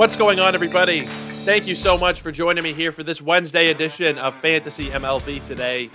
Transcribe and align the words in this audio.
What's 0.00 0.16
going 0.16 0.40
on, 0.40 0.54
everybody? 0.54 1.04
Thank 1.44 1.66
you 1.66 1.76
so 1.76 1.98
much 1.98 2.22
for 2.22 2.32
joining 2.32 2.64
me 2.64 2.72
here 2.72 2.90
for 2.90 3.02
this 3.02 3.20
Wednesday 3.20 3.68
edition 3.68 4.16
of 4.16 4.34
Fantasy 4.36 4.86
MLB 4.86 5.46
Today. 5.46 5.90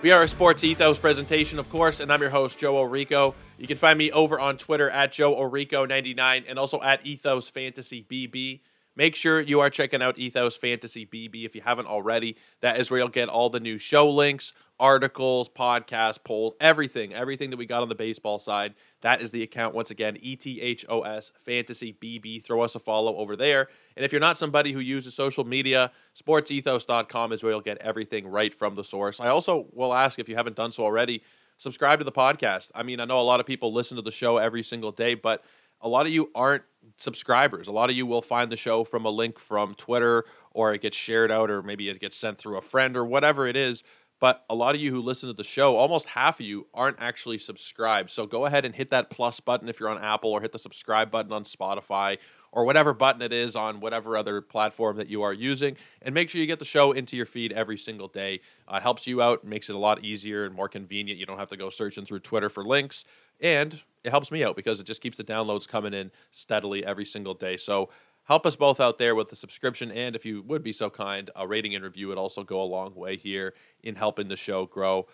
We 0.00 0.12
are 0.12 0.22
a 0.22 0.28
sports 0.28 0.62
ethos 0.62 1.00
presentation, 1.00 1.58
of 1.58 1.68
course, 1.68 1.98
and 1.98 2.12
I'm 2.12 2.20
your 2.20 2.30
host, 2.30 2.60
Joe 2.60 2.74
Orico. 2.74 3.34
You 3.58 3.66
can 3.66 3.76
find 3.76 3.98
me 3.98 4.12
over 4.12 4.38
on 4.38 4.58
Twitter 4.58 4.88
at 4.88 5.10
Joe 5.10 5.34
Orico99 5.34 6.44
and 6.48 6.56
also 6.56 6.80
at 6.82 7.04
Ethos 7.04 7.48
Fantasy 7.48 8.06
BB. 8.08 8.60
Make 8.98 9.14
sure 9.14 9.40
you 9.40 9.60
are 9.60 9.70
checking 9.70 10.02
out 10.02 10.18
Ethos 10.18 10.56
Fantasy 10.56 11.06
BB 11.06 11.44
if 11.44 11.54
you 11.54 11.60
haven't 11.60 11.86
already. 11.86 12.36
That 12.62 12.80
is 12.80 12.90
where 12.90 12.98
you'll 12.98 13.08
get 13.08 13.28
all 13.28 13.48
the 13.48 13.60
new 13.60 13.78
show 13.78 14.10
links, 14.10 14.52
articles, 14.80 15.48
podcasts, 15.48 16.18
polls, 16.22 16.54
everything, 16.58 17.14
everything 17.14 17.50
that 17.50 17.58
we 17.58 17.64
got 17.64 17.82
on 17.82 17.88
the 17.88 17.94
baseball 17.94 18.40
side. 18.40 18.74
That 19.02 19.22
is 19.22 19.30
the 19.30 19.44
account 19.44 19.72
once 19.72 19.92
again, 19.92 20.16
ETHOS 20.16 21.30
Fantasy 21.38 21.92
BB. 21.92 22.42
Throw 22.42 22.60
us 22.62 22.74
a 22.74 22.80
follow 22.80 23.14
over 23.18 23.36
there. 23.36 23.68
And 23.96 24.04
if 24.04 24.10
you're 24.10 24.20
not 24.20 24.36
somebody 24.36 24.72
who 24.72 24.80
uses 24.80 25.14
social 25.14 25.44
media, 25.44 25.92
sportsethos.com 26.20 27.32
is 27.32 27.44
where 27.44 27.52
you'll 27.52 27.60
get 27.60 27.78
everything 27.78 28.26
right 28.26 28.52
from 28.52 28.74
the 28.74 28.82
source. 28.82 29.20
I 29.20 29.28
also 29.28 29.68
will 29.74 29.94
ask 29.94 30.18
if 30.18 30.28
you 30.28 30.34
haven't 30.34 30.56
done 30.56 30.72
so 30.72 30.82
already, 30.82 31.22
subscribe 31.58 32.00
to 32.00 32.04
the 32.04 32.10
podcast. 32.10 32.72
I 32.74 32.82
mean, 32.82 32.98
I 32.98 33.04
know 33.04 33.20
a 33.20 33.22
lot 33.22 33.38
of 33.38 33.46
people 33.46 33.72
listen 33.72 33.94
to 33.94 34.02
the 34.02 34.10
show 34.10 34.38
every 34.38 34.64
single 34.64 34.90
day, 34.90 35.14
but 35.14 35.44
a 35.80 35.88
lot 35.88 36.06
of 36.06 36.12
you 36.12 36.30
aren't 36.34 36.62
subscribers. 36.96 37.68
A 37.68 37.72
lot 37.72 37.90
of 37.90 37.96
you 37.96 38.06
will 38.06 38.22
find 38.22 38.50
the 38.50 38.56
show 38.56 38.84
from 38.84 39.04
a 39.04 39.10
link 39.10 39.38
from 39.38 39.74
Twitter 39.74 40.24
or 40.52 40.72
it 40.74 40.80
gets 40.80 40.96
shared 40.96 41.30
out 41.30 41.50
or 41.50 41.62
maybe 41.62 41.88
it 41.88 42.00
gets 42.00 42.16
sent 42.16 42.38
through 42.38 42.56
a 42.56 42.62
friend 42.62 42.96
or 42.96 43.04
whatever 43.04 43.46
it 43.46 43.56
is. 43.56 43.84
But 44.20 44.44
a 44.50 44.54
lot 44.54 44.74
of 44.74 44.80
you 44.80 44.90
who 44.90 45.00
listen 45.00 45.28
to 45.28 45.32
the 45.32 45.44
show, 45.44 45.76
almost 45.76 46.08
half 46.08 46.40
of 46.40 46.46
you 46.46 46.66
aren't 46.74 46.96
actually 47.00 47.38
subscribed. 47.38 48.10
So 48.10 48.26
go 48.26 48.46
ahead 48.46 48.64
and 48.64 48.74
hit 48.74 48.90
that 48.90 49.10
plus 49.10 49.38
button 49.38 49.68
if 49.68 49.78
you're 49.78 49.88
on 49.88 50.02
Apple 50.02 50.30
or 50.30 50.40
hit 50.40 50.50
the 50.50 50.58
subscribe 50.58 51.10
button 51.10 51.32
on 51.32 51.44
Spotify 51.44 52.18
or 52.50 52.64
whatever 52.64 52.92
button 52.92 53.22
it 53.22 53.32
is 53.32 53.54
on 53.54 53.78
whatever 53.78 54.16
other 54.16 54.40
platform 54.40 54.96
that 54.96 55.08
you 55.08 55.22
are 55.22 55.32
using. 55.32 55.76
And 56.02 56.14
make 56.14 56.30
sure 56.30 56.40
you 56.40 56.48
get 56.48 56.58
the 56.58 56.64
show 56.64 56.90
into 56.90 57.16
your 57.16 57.26
feed 57.26 57.52
every 57.52 57.78
single 57.78 58.08
day. 58.08 58.40
Uh, 58.66 58.78
it 58.78 58.82
helps 58.82 59.06
you 59.06 59.22
out, 59.22 59.44
makes 59.44 59.70
it 59.70 59.76
a 59.76 59.78
lot 59.78 60.04
easier 60.04 60.44
and 60.44 60.54
more 60.54 60.68
convenient. 60.68 61.20
You 61.20 61.26
don't 61.26 61.38
have 61.38 61.48
to 61.48 61.56
go 61.56 61.70
searching 61.70 62.04
through 62.04 62.20
Twitter 62.20 62.50
for 62.50 62.64
links. 62.64 63.04
And 63.40 63.80
it 64.04 64.10
helps 64.10 64.30
me 64.30 64.44
out 64.44 64.56
because 64.56 64.80
it 64.80 64.84
just 64.84 65.00
keeps 65.00 65.16
the 65.16 65.24
downloads 65.24 65.68
coming 65.68 65.94
in 65.94 66.10
steadily 66.30 66.84
every 66.84 67.04
single 67.04 67.34
day. 67.34 67.56
So 67.56 67.90
help 68.24 68.46
us 68.46 68.56
both 68.56 68.80
out 68.80 68.98
there 68.98 69.14
with 69.14 69.30
the 69.30 69.36
subscription. 69.36 69.90
And 69.90 70.14
if 70.14 70.24
you 70.24 70.42
would 70.42 70.62
be 70.62 70.72
so 70.72 70.90
kind, 70.90 71.30
a 71.34 71.46
rating 71.46 71.74
and 71.74 71.84
review 71.84 72.08
would 72.08 72.18
also 72.18 72.44
go 72.44 72.60
a 72.62 72.64
long 72.64 72.94
way 72.94 73.16
here 73.16 73.54
in 73.82 73.96
helping 73.96 74.28
the 74.28 74.36
show 74.36 74.66
grow. 74.66 75.06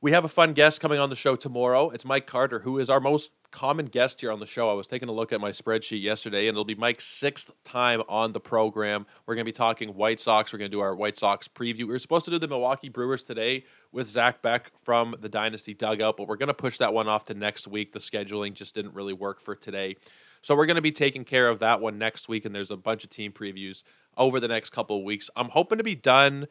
We 0.00 0.12
have 0.12 0.24
a 0.24 0.28
fun 0.28 0.52
guest 0.52 0.80
coming 0.80 0.98
on 0.98 1.08
the 1.08 1.16
show 1.16 1.34
tomorrow. 1.34 1.90
It's 1.90 2.04
Mike 2.04 2.26
Carter, 2.26 2.58
who 2.60 2.78
is 2.78 2.90
our 2.90 3.00
most 3.00 3.30
common 3.54 3.86
guest 3.86 4.20
here 4.20 4.32
on 4.32 4.40
the 4.40 4.46
show. 4.46 4.68
I 4.68 4.72
was 4.72 4.88
taking 4.88 5.08
a 5.08 5.12
look 5.12 5.32
at 5.32 5.40
my 5.40 5.50
spreadsheet 5.50 6.02
yesterday, 6.02 6.48
and 6.48 6.56
it'll 6.56 6.64
be 6.64 6.74
Mike's 6.74 7.06
sixth 7.06 7.52
time 7.62 8.02
on 8.08 8.32
the 8.32 8.40
program. 8.40 9.06
We're 9.24 9.36
going 9.36 9.46
to 9.46 9.48
be 9.48 9.56
talking 9.56 9.90
White 9.90 10.20
Sox. 10.20 10.52
We're 10.52 10.58
going 10.58 10.72
to 10.72 10.76
do 10.76 10.80
our 10.80 10.96
White 10.96 11.16
Sox 11.16 11.46
preview. 11.46 11.78
We 11.78 11.84
were 11.84 12.00
supposed 12.00 12.24
to 12.24 12.32
do 12.32 12.40
the 12.40 12.48
Milwaukee 12.48 12.88
Brewers 12.88 13.22
today 13.22 13.64
with 13.92 14.08
Zach 14.08 14.42
Beck 14.42 14.72
from 14.82 15.14
the 15.20 15.28
Dynasty 15.28 15.72
Dugout, 15.72 16.16
but 16.16 16.26
we're 16.26 16.36
going 16.36 16.48
to 16.48 16.54
push 16.54 16.78
that 16.78 16.92
one 16.92 17.06
off 17.06 17.26
to 17.26 17.34
next 17.34 17.68
week. 17.68 17.92
The 17.92 18.00
scheduling 18.00 18.54
just 18.54 18.74
didn't 18.74 18.92
really 18.92 19.12
work 19.12 19.40
for 19.40 19.54
today. 19.54 19.96
So 20.42 20.56
we're 20.56 20.66
going 20.66 20.74
to 20.74 20.82
be 20.82 20.92
taking 20.92 21.24
care 21.24 21.48
of 21.48 21.60
that 21.60 21.80
one 21.80 21.96
next 21.96 22.28
week, 22.28 22.44
and 22.44 22.52
there's 22.52 22.72
a 22.72 22.76
bunch 22.76 23.04
of 23.04 23.10
team 23.10 23.30
previews 23.30 23.84
over 24.16 24.40
the 24.40 24.48
next 24.48 24.70
couple 24.70 24.98
of 24.98 25.04
weeks. 25.04 25.30
I'm 25.36 25.48
hoping 25.48 25.78
to 25.78 25.84
be 25.84 25.94
done 25.94 26.48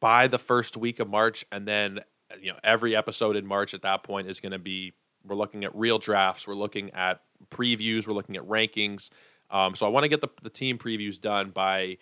by 0.00 0.26
the 0.26 0.38
first 0.38 0.76
week 0.76 0.98
of 0.98 1.08
March, 1.08 1.44
and 1.52 1.66
then 1.66 2.00
you 2.40 2.50
know 2.50 2.58
every 2.64 2.96
episode 2.96 3.36
in 3.36 3.46
March 3.46 3.72
at 3.72 3.82
that 3.82 4.02
point 4.02 4.28
is 4.28 4.40
going 4.40 4.52
to 4.52 4.58
be 4.58 4.94
we're 5.26 5.36
looking 5.36 5.64
at 5.64 5.74
real 5.74 5.98
drafts, 5.98 6.46
we're 6.46 6.54
looking 6.54 6.90
at 6.90 7.20
previews, 7.50 8.06
we're 8.06 8.14
looking 8.14 8.36
at 8.36 8.42
rankings. 8.42 9.10
Um, 9.50 9.74
so 9.74 9.86
I 9.86 9.88
want 9.88 10.04
to 10.04 10.08
get 10.08 10.20
the, 10.20 10.28
the 10.42 10.50
team 10.50 10.78
previews 10.78 11.20
done 11.20 11.50
by 11.50 11.98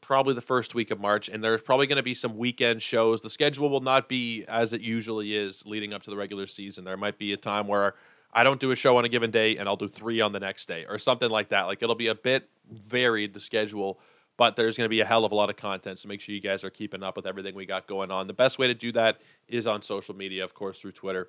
probably 0.00 0.34
the 0.34 0.40
first 0.40 0.74
week 0.74 0.90
of 0.90 1.00
March, 1.00 1.28
and 1.28 1.42
there's 1.42 1.60
probably 1.60 1.86
going 1.86 1.96
to 1.96 2.02
be 2.02 2.14
some 2.14 2.36
weekend 2.36 2.82
shows. 2.82 3.22
The 3.22 3.30
schedule 3.30 3.68
will 3.68 3.80
not 3.80 4.08
be 4.08 4.44
as 4.46 4.72
it 4.72 4.80
usually 4.80 5.34
is 5.34 5.66
leading 5.66 5.92
up 5.92 6.02
to 6.04 6.10
the 6.10 6.16
regular 6.16 6.46
season. 6.46 6.84
There 6.84 6.96
might 6.96 7.18
be 7.18 7.32
a 7.32 7.36
time 7.36 7.66
where 7.66 7.94
I 8.32 8.44
don't 8.44 8.60
do 8.60 8.70
a 8.70 8.76
show 8.76 8.96
on 8.96 9.04
a 9.04 9.08
given 9.08 9.30
day 9.30 9.56
and 9.56 9.68
I'll 9.68 9.76
do 9.76 9.88
three 9.88 10.20
on 10.20 10.32
the 10.32 10.40
next 10.40 10.66
day 10.66 10.86
or 10.88 10.98
something 10.98 11.30
like 11.30 11.48
that. 11.48 11.62
Like 11.62 11.82
it'll 11.82 11.96
be 11.96 12.06
a 12.06 12.14
bit 12.14 12.48
varied, 12.70 13.34
the 13.34 13.40
schedule, 13.40 14.00
but 14.36 14.56
there's 14.56 14.76
going 14.76 14.86
to 14.86 14.90
be 14.90 15.00
a 15.00 15.04
hell 15.04 15.24
of 15.24 15.32
a 15.32 15.34
lot 15.34 15.50
of 15.50 15.56
content. 15.56 15.98
So 15.98 16.08
make 16.08 16.20
sure 16.20 16.34
you 16.34 16.40
guys 16.40 16.62
are 16.62 16.70
keeping 16.70 17.02
up 17.02 17.16
with 17.16 17.26
everything 17.26 17.54
we 17.54 17.66
got 17.66 17.86
going 17.86 18.10
on. 18.10 18.26
The 18.26 18.32
best 18.32 18.58
way 18.58 18.68
to 18.68 18.74
do 18.74 18.92
that 18.92 19.20
is 19.48 19.66
on 19.66 19.82
social 19.82 20.14
media, 20.14 20.44
of 20.44 20.54
course, 20.54 20.80
through 20.80 20.92
Twitter. 20.92 21.28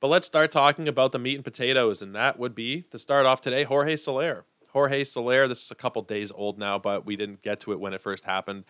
But 0.00 0.08
let's 0.08 0.26
start 0.26 0.50
talking 0.50 0.88
about 0.88 1.12
the 1.12 1.18
meat 1.18 1.34
and 1.34 1.44
potatoes, 1.44 2.00
and 2.00 2.14
that 2.14 2.38
would 2.38 2.54
be 2.54 2.82
to 2.90 2.98
start 2.98 3.26
off 3.26 3.42
today, 3.42 3.64
Jorge 3.64 3.96
Soler. 3.96 4.46
Jorge 4.70 5.04
Soler, 5.04 5.46
this 5.46 5.62
is 5.62 5.70
a 5.70 5.74
couple 5.74 6.00
days 6.02 6.32
old 6.34 6.58
now, 6.58 6.78
but 6.78 7.04
we 7.04 7.16
didn't 7.16 7.42
get 7.42 7.60
to 7.60 7.72
it 7.72 7.80
when 7.80 7.92
it 7.92 8.00
first 8.00 8.24
happened. 8.24 8.64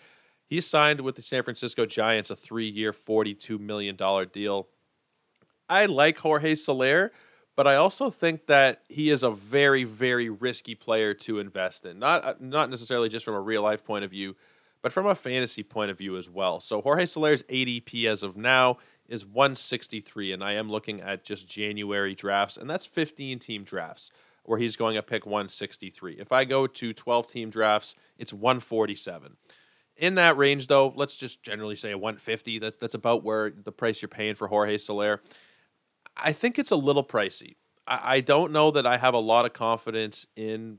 He 0.47 0.61
signed 0.61 1.03
with 1.03 1.15
the 1.15 1.23
San 1.23 1.45
Francisco 1.45 1.87
Giants 1.87 2.31
a 2.31 2.37
three 2.37 2.69
year, 2.69 2.93
$42 2.93 3.61
million 3.61 3.97
deal. 4.33 4.69
I 5.69 5.87
like 5.87 6.19
Jorge 6.19 6.57
Soler, 6.57 7.13
but 7.55 7.69
I 7.69 7.77
also 7.77 8.11
think 8.11 8.47
that 8.47 8.83
he 8.89 9.11
is 9.11 9.23
a 9.23 9.31
very, 9.31 9.85
very 9.85 10.29
risky 10.31 10.75
player 10.75 11.15
to 11.15 11.39
invest 11.39 11.85
in. 11.85 12.01
Not, 12.01 12.25
uh, 12.25 12.35
not 12.41 12.71
necessarily 12.71 13.09
just 13.09 13.25
from 13.25 13.35
a 13.35 13.41
real 13.41 13.63
life 13.63 13.85
point 13.85 14.05
of 14.05 14.11
view, 14.11 14.35
but 14.83 14.93
from 14.93 15.07
a 15.07 15.15
fantasy 15.15 15.63
point 15.63 15.93
of 15.93 15.99
view 15.99 16.17
as 16.17 16.29
well. 16.29 16.59
So 16.59 16.81
Jorge 16.81 17.07
Soler's 17.07 17.45
ADP 17.45 18.07
as 18.07 18.25
of 18.25 18.37
now 18.37 18.79
is 19.11 19.27
163, 19.27 20.33
and 20.33 20.43
I 20.43 20.53
am 20.53 20.71
looking 20.71 21.01
at 21.01 21.25
just 21.25 21.47
January 21.47 22.15
drafts, 22.15 22.57
and 22.57 22.71
that's 22.71 22.87
15 22.87 23.39
team 23.41 23.65
drafts 23.65 24.11
where 24.45 24.59
he's 24.59 24.77
going 24.77 24.95
to 24.95 25.03
pick 25.03 25.27
163. 25.27 26.15
If 26.19 26.33
I 26.33 26.45
go 26.45 26.67
to 26.67 26.93
12 26.93 27.27
team 27.27 27.51
drafts, 27.51 27.95
it's 28.19 28.33
147. 28.33 29.37
In 29.97 30.15
that 30.15 30.37
range, 30.39 30.69
though, 30.69 30.95
let's 30.97 31.17
just 31.17 31.43
generally 31.43 31.77
say 31.77 31.91
a 31.91 31.99
150. 31.99 32.59
That's 32.59 32.77
that's 32.79 32.95
about 32.95 33.23
where 33.23 33.51
the 33.51 33.73
price 33.73 34.01
you're 34.01 34.09
paying 34.09 34.35
for 34.35 34.49
Jorge 34.49 34.79
Soler. 34.79 35.21
I 36.17 36.33
think 36.33 36.59
it's 36.59 36.71
a 36.71 36.77
little 36.77 37.05
pricey. 37.05 37.57
I, 37.87 38.17
I 38.17 38.21
don't 38.21 38.53
know 38.53 38.71
that 38.71 38.87
I 38.87 38.97
have 38.97 39.13
a 39.13 39.19
lot 39.19 39.45
of 39.45 39.53
confidence 39.53 40.27
in, 40.37 40.79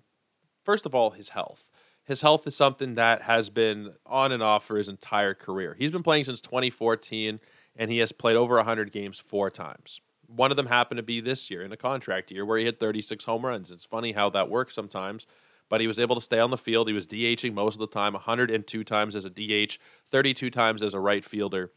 first 0.63 0.87
of 0.87 0.95
all, 0.95 1.11
his 1.11 1.29
health. 1.29 1.69
His 2.03 2.21
health 2.21 2.47
is 2.47 2.55
something 2.55 2.95
that 2.95 3.21
has 3.21 3.49
been 3.49 3.93
on 4.05 4.31
and 4.31 4.41
off 4.41 4.65
for 4.65 4.77
his 4.77 4.89
entire 4.89 5.35
career. 5.35 5.75
He's 5.77 5.91
been 5.91 6.03
playing 6.03 6.23
since 6.23 6.41
2014, 6.41 7.39
and 7.75 7.91
he 7.91 7.99
has 7.99 8.11
played 8.11 8.35
over 8.35 8.55
100 8.55 8.91
games 8.91 9.19
four 9.19 9.49
times 9.49 10.01
one 10.35 10.51
of 10.51 10.57
them 10.57 10.67
happened 10.67 10.97
to 10.97 11.03
be 11.03 11.19
this 11.19 11.49
year 11.49 11.61
in 11.61 11.71
a 11.71 11.77
contract 11.77 12.31
year 12.31 12.45
where 12.45 12.57
he 12.57 12.65
hit 12.65 12.79
36 12.79 13.25
home 13.25 13.45
runs. 13.45 13.71
It's 13.71 13.85
funny 13.85 14.13
how 14.13 14.29
that 14.31 14.49
works 14.49 14.73
sometimes, 14.73 15.27
but 15.69 15.81
he 15.81 15.87
was 15.87 15.99
able 15.99 16.15
to 16.15 16.21
stay 16.21 16.39
on 16.39 16.51
the 16.51 16.57
field. 16.57 16.87
He 16.87 16.93
was 16.93 17.07
DHing 17.07 17.53
most 17.53 17.75
of 17.75 17.79
the 17.79 17.87
time, 17.87 18.13
102 18.13 18.83
times 18.83 19.15
as 19.15 19.25
a 19.25 19.29
DH, 19.29 19.77
32 20.09 20.49
times 20.49 20.81
as 20.81 20.93
a 20.93 20.99
right 20.99 21.23
fielder. 21.23 21.71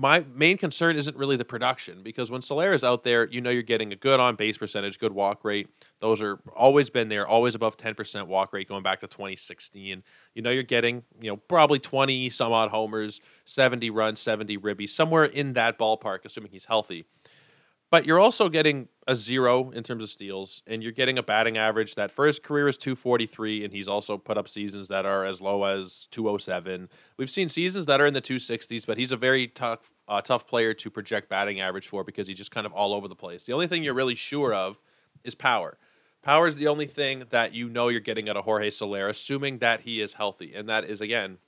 My 0.00 0.24
main 0.32 0.58
concern 0.58 0.94
isn't 0.94 1.16
really 1.16 1.36
the 1.36 1.44
production 1.44 2.04
because 2.04 2.30
when 2.30 2.40
Soler 2.40 2.72
is 2.72 2.84
out 2.84 3.02
there, 3.02 3.26
you 3.26 3.40
know 3.40 3.50
you're 3.50 3.64
getting 3.64 3.92
a 3.92 3.96
good 3.96 4.20
on 4.20 4.36
base 4.36 4.56
percentage, 4.56 4.96
good 4.96 5.10
walk 5.10 5.44
rate. 5.44 5.68
Those 5.98 6.22
are 6.22 6.38
always 6.54 6.88
been 6.88 7.08
there, 7.08 7.26
always 7.26 7.56
above 7.56 7.76
10% 7.76 8.28
walk 8.28 8.52
rate 8.52 8.68
going 8.68 8.84
back 8.84 9.00
to 9.00 9.08
2016. 9.08 10.04
You 10.34 10.42
know 10.42 10.50
you're 10.50 10.62
getting, 10.62 11.02
you 11.20 11.32
know, 11.32 11.36
probably 11.36 11.80
20 11.80 12.30
some 12.30 12.52
odd 12.52 12.70
homers, 12.70 13.20
70 13.44 13.90
runs, 13.90 14.20
70 14.20 14.56
ribbies, 14.58 14.90
somewhere 14.90 15.24
in 15.24 15.54
that 15.54 15.80
ballpark, 15.80 16.24
assuming 16.24 16.52
he's 16.52 16.66
healthy. 16.66 17.04
But 17.90 18.04
you're 18.04 18.20
also 18.20 18.48
getting 18.48 18.88
a 19.06 19.14
zero 19.14 19.70
in 19.70 19.82
terms 19.82 20.02
of 20.02 20.10
steals, 20.10 20.62
and 20.66 20.82
you're 20.82 20.92
getting 20.92 21.16
a 21.16 21.22
batting 21.22 21.56
average 21.56 21.94
that 21.94 22.10
for 22.10 22.26
his 22.26 22.38
career 22.38 22.68
is 22.68 22.76
243, 22.76 23.64
and 23.64 23.72
he's 23.72 23.88
also 23.88 24.18
put 24.18 24.36
up 24.36 24.46
seasons 24.46 24.88
that 24.88 25.06
are 25.06 25.24
as 25.24 25.40
low 25.40 25.64
as 25.64 26.06
207. 26.10 26.90
We've 27.16 27.30
seen 27.30 27.48
seasons 27.48 27.86
that 27.86 28.00
are 28.00 28.06
in 28.06 28.12
the 28.12 28.20
260s, 28.20 28.86
but 28.86 28.98
he's 28.98 29.10
a 29.10 29.16
very 29.16 29.48
tough, 29.48 29.90
uh, 30.08 30.20
tough 30.20 30.46
player 30.46 30.74
to 30.74 30.90
project 30.90 31.28
batting 31.28 31.60
average 31.60 31.88
for 31.88 32.02
because 32.02 32.26
he's 32.26 32.38
just 32.38 32.50
kind 32.50 32.66
of 32.66 32.72
all 32.72 32.94
over 32.94 33.08
the 33.08 33.14
place. 33.14 33.44
The 33.44 33.52
only 33.52 33.66
thing 33.66 33.84
you're 33.84 33.94
really 33.94 34.14
sure 34.14 34.54
of 34.54 34.80
is 35.22 35.34
power. 35.34 35.76
Power 36.22 36.46
is 36.46 36.56
the 36.56 36.66
only 36.66 36.86
thing 36.86 37.24
that 37.30 37.54
you 37.54 37.68
know 37.68 37.88
you're 37.88 38.00
getting 38.00 38.28
out 38.28 38.36
of 38.36 38.44
Jorge 38.44 38.70
Soler, 38.70 39.08
assuming 39.08 39.58
that 39.58 39.82
he 39.82 40.00
is 40.00 40.14
healthy, 40.14 40.54
and 40.54 40.68
that 40.68 40.84
is 40.84 41.00
again 41.00 41.38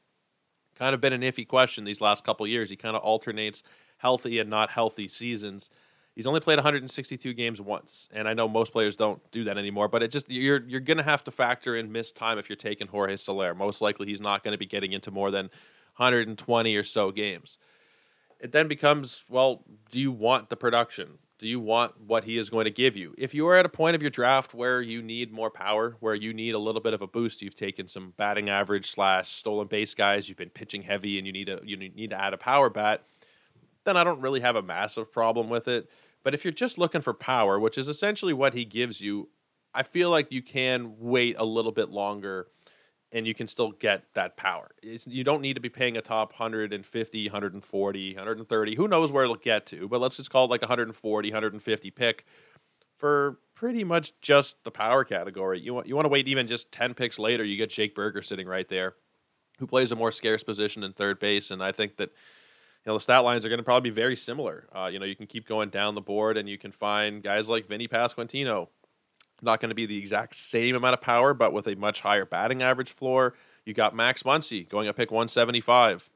kind 0.77 0.95
of 0.95 1.01
been 1.01 1.13
an 1.13 1.23
iffy 1.23 1.47
question 1.47 1.85
these 1.85 2.01
last 2.01 2.25
couple 2.25 2.47
years. 2.47 2.71
He 2.71 2.77
kind 2.77 2.97
of 2.97 3.03
alternates 3.03 3.63
healthy 3.99 4.39
and 4.39 4.49
not 4.49 4.71
healthy 4.71 5.09
seasons. 5.09 5.71
He's 6.15 6.27
only 6.27 6.41
played 6.41 6.57
162 6.57 7.35
games 7.35 7.61
once, 7.61 8.09
and 8.13 8.27
I 8.27 8.35
know 8.35 8.49
most 8.49 8.73
players 8.73 8.97
don't 8.97 9.21
do 9.31 9.45
that 9.45 9.59
anymore. 9.59 9.89
But 9.89 10.03
it 10.03 10.11
just 10.11 10.31
you're 10.31 10.63
you're 10.67 10.81
going 10.81 10.97
to 10.97 11.03
have 11.03 11.25
to 11.25 11.31
factor 11.31 11.77
in 11.77 11.93
missed 11.93 12.17
time 12.17 12.39
if 12.39 12.49
you're 12.49 12.57
taking 12.57 12.89
Jorge 12.89 13.17
Soler. 13.17 13.55
Most 13.55 13.81
likely, 13.81 14.07
he's 14.07 14.21
not 14.21 14.43
going 14.43 14.53
to 14.53 14.59
be 14.59 14.67
getting 14.67 14.93
into 14.93 15.11
more 15.11 15.31
than 15.31 15.51
120 15.97 16.77
or 16.77 16.85
so 16.85 17.11
games. 17.11 17.59
It 18.41 18.53
then 18.53 18.69
becomes 18.69 19.25
well, 19.29 19.65
do 19.91 20.01
you 20.01 20.13
want 20.13 20.49
the 20.49 20.57
production? 20.57 21.19
Do 21.39 21.49
you 21.49 21.59
want 21.59 21.99
what 22.01 22.25
he 22.25 22.37
is 22.37 22.51
going 22.51 22.67
to 22.67 22.71
give 22.71 22.97
you? 22.97 23.15
If 23.17 23.33
you 23.33 23.47
are 23.49 23.57
at 23.57 23.65
a 23.65 23.71
point 23.71 23.95
of 23.97 24.03
your 24.03 24.11
draft 24.11 24.53
where 24.53 24.83
you 24.83 25.03
need 25.03 25.33
more 25.33 25.51
power, 25.51 25.97
where 26.01 26.15
you 26.15 26.35
need 26.35 26.55
a 26.55 26.59
little 26.59 26.83
bit 26.83 26.93
of 26.93 27.01
a 27.01 27.07
boost, 27.07 27.41
you've 27.41 27.55
taken 27.55 27.89
some 27.89 28.13
batting 28.19 28.51
average 28.51 28.91
slash 28.91 29.31
stolen 29.31 29.67
base 29.67 29.95
guys, 29.95 30.29
you've 30.29 30.37
been 30.37 30.51
pitching 30.51 30.83
heavy, 30.83 31.17
and 31.17 31.27
you 31.27 31.33
need 31.33 31.49
a 31.49 31.61
you 31.65 31.77
need 31.77 32.11
to 32.11 32.21
add 32.21 32.35
a 32.35 32.39
power 32.39 32.69
bat 32.69 33.05
then 33.85 33.97
I 33.97 34.05
don't 34.05 34.21
really 34.21 34.41
have 34.41 34.57
a 34.57 34.63
massive 34.63 35.11
problem 35.11 35.49
with 35.49 35.67
it. 35.67 35.91
But 36.23 36.35
if 36.35 36.45
you're 36.45 36.53
just 36.53 36.77
looking 36.77 37.01
for 37.01 37.15
power, 37.15 37.59
which 37.59 37.79
is 37.79 37.89
essentially 37.89 38.35
what 38.35 38.53
he 38.53 38.65
gives 38.65 39.01
you 39.01 39.29
I 39.73 39.85
feel 39.85 40.11
like 40.11 40.33
you 40.33 40.43
can 40.43 40.95
wait 40.99 41.37
a 41.39 41.45
little 41.45 41.73
bit 41.73 41.91
longer 41.91 42.49
and 43.13 43.27
you 43.27 43.35
can 43.35 43.49
still 43.49 43.73
get 43.73 44.05
that 44.15 44.37
power. 44.37 44.71
It's, 44.83 45.07
you 45.07 45.25
don't 45.25 45.41
need 45.41 45.55
to 45.55 45.61
be 45.61 45.69
paying 45.69 45.97
a 45.97 46.03
top 46.03 46.33
150, 46.33 47.27
140, 47.27 48.15
130. 48.15 48.75
Who 48.77 48.89
knows 48.89 49.13
where 49.13 49.25
it'll 49.25 49.37
get 49.37 49.67
to, 49.67 49.89
but 49.89 50.01
let's 50.01 50.17
just 50.17 50.31
call 50.31 50.45
it 50.45 50.51
like 50.51 50.63
140, 50.63 51.29
150 51.29 51.91
pick 51.91 52.25
for 52.99 53.39
pretty 53.55 53.83
much 53.83 54.19
just 54.21 54.63
the 54.65 54.71
power 54.71 55.05
category. 55.05 55.61
You 55.61 55.75
want 55.75 55.87
you 55.87 55.97
want 55.97 56.05
to 56.05 56.11
wait 56.11 56.29
even 56.29 56.47
just 56.47 56.71
10 56.73 56.95
picks 56.95 57.19
later, 57.19 57.45
you 57.45 57.57
get 57.57 57.71
Jake 57.71 57.95
Burger 57.95 58.23
sitting 58.23 58.47
right 58.47 58.69
there 58.69 58.95
who 59.59 59.67
plays 59.67 59.93
a 59.93 59.97
more 59.97 60.13
scarce 60.13 60.43
position 60.43 60.83
in 60.83 60.93
third 60.93 61.19
base 61.19 61.51
and 61.51 61.63
I 61.63 61.73
think 61.73 61.97
that 61.97 62.11
you 62.11 62.91
know 62.91 62.95
the 62.95 63.01
stat 63.01 63.25
lines 63.25 63.45
are 63.45 63.49
going 63.49 63.59
to 63.59 63.65
probably 63.65 63.91
be 63.91 63.95
very 63.95 64.17
similar. 64.17 64.69
Uh, 64.75 64.89
you 64.91 64.99
know, 64.99 65.05
you 65.05 65.17
can 65.17 65.27
keep 65.27 65.47
going 65.47 65.69
down 65.69 65.95
the 65.95 66.01
board 66.01 66.37
and 66.37 66.49
you 66.49 66.57
can 66.57 66.73
find 66.73 67.23
guys 67.23 67.49
like 67.49 67.69
Vinny 67.69 67.89
Pasquantino 67.89 68.69
not 69.43 69.61
going 69.61 69.71
to 69.71 69.75
be 69.75 69.87
the 69.87 69.99
exact 69.99 70.35
same 70.35 70.75
amount 70.75 70.95
of 70.95 71.01
power, 71.01 71.35
but 71.35 71.53
with 71.53 71.67
a 71.67 71.77
much 71.77 72.01
higher 72.01 72.25
batting 72.25 72.63
average 72.63 72.93
floor. 72.93 73.35
You 73.65 73.75
got 73.75 73.95
Max 73.95 74.23
Muncy 74.23 74.69
going 74.69 74.89
a 74.89 74.93
pick 74.93 75.11
175. 75.11 76.11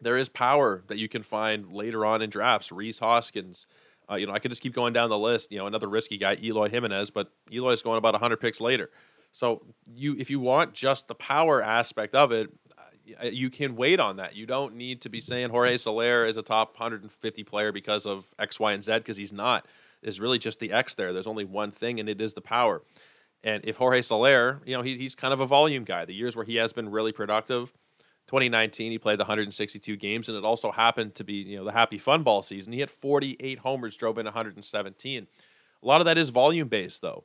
There 0.00 0.16
is 0.16 0.28
power 0.28 0.82
that 0.88 0.98
you 0.98 1.08
can 1.08 1.22
find 1.22 1.72
later 1.72 2.04
on 2.06 2.22
in 2.22 2.30
drafts. 2.30 2.72
Rhys 2.72 2.98
Hoskins. 2.98 3.66
Uh, 4.10 4.16
you 4.16 4.26
know, 4.26 4.32
I 4.32 4.38
could 4.38 4.50
just 4.50 4.62
keep 4.62 4.74
going 4.74 4.92
down 4.92 5.08
the 5.08 5.18
list. 5.18 5.52
You 5.52 5.58
know, 5.58 5.66
another 5.66 5.88
risky 5.88 6.16
guy, 6.16 6.36
Eloy 6.42 6.68
Jimenez, 6.68 7.10
but 7.10 7.30
Eloy 7.52 7.72
is 7.72 7.82
going 7.82 7.98
about 7.98 8.14
100 8.14 8.38
picks 8.38 8.60
later. 8.60 8.90
So 9.32 9.62
you, 9.86 10.16
if 10.18 10.30
you 10.30 10.40
want 10.40 10.72
just 10.72 11.06
the 11.06 11.14
power 11.14 11.62
aspect 11.62 12.14
of 12.14 12.32
it, 12.32 12.50
uh, 13.22 13.26
you 13.26 13.50
can 13.50 13.76
wait 13.76 14.00
on 14.00 14.16
that. 14.16 14.34
You 14.34 14.46
don't 14.46 14.74
need 14.74 15.02
to 15.02 15.08
be 15.08 15.20
saying 15.20 15.50
Jorge 15.50 15.76
Soler 15.76 16.24
is 16.24 16.36
a 16.36 16.42
top 16.42 16.78
150 16.78 17.44
player 17.44 17.72
because 17.72 18.06
of 18.06 18.26
X, 18.38 18.58
Y, 18.58 18.72
and 18.72 18.82
Z 18.82 18.94
because 18.94 19.16
he's 19.16 19.32
not 19.32 19.66
is 20.02 20.20
really 20.20 20.38
just 20.38 20.60
the 20.60 20.72
X 20.72 20.94
there. 20.94 21.12
There's 21.12 21.26
only 21.26 21.44
one 21.44 21.70
thing, 21.70 22.00
and 22.00 22.08
it 22.08 22.20
is 22.20 22.34
the 22.34 22.40
power. 22.40 22.82
And 23.42 23.64
if 23.64 23.76
Jorge 23.76 24.02
Soler, 24.02 24.60
you 24.66 24.76
know, 24.76 24.82
he, 24.82 24.96
he's 24.98 25.14
kind 25.14 25.32
of 25.32 25.40
a 25.40 25.46
volume 25.46 25.84
guy. 25.84 26.04
The 26.04 26.14
years 26.14 26.36
where 26.36 26.44
he 26.44 26.56
has 26.56 26.72
been 26.72 26.90
really 26.90 27.12
productive, 27.12 27.72
2019 28.26 28.92
he 28.92 28.98
played 28.98 29.18
the 29.18 29.24
162 29.24 29.96
games, 29.96 30.28
and 30.28 30.36
it 30.38 30.44
also 30.44 30.70
happened 30.70 31.14
to 31.16 31.24
be 31.24 31.34
you 31.34 31.56
know 31.56 31.64
the 31.64 31.72
happy 31.72 31.98
fun 31.98 32.22
ball 32.22 32.42
season. 32.42 32.72
He 32.72 32.80
had 32.80 32.90
48 32.90 33.58
homers, 33.60 33.96
drove 33.96 34.18
in 34.18 34.26
117. 34.26 35.26
A 35.82 35.86
lot 35.86 36.00
of 36.00 36.04
that 36.04 36.18
is 36.18 36.28
volume 36.28 36.68
based, 36.68 37.02
though. 37.02 37.24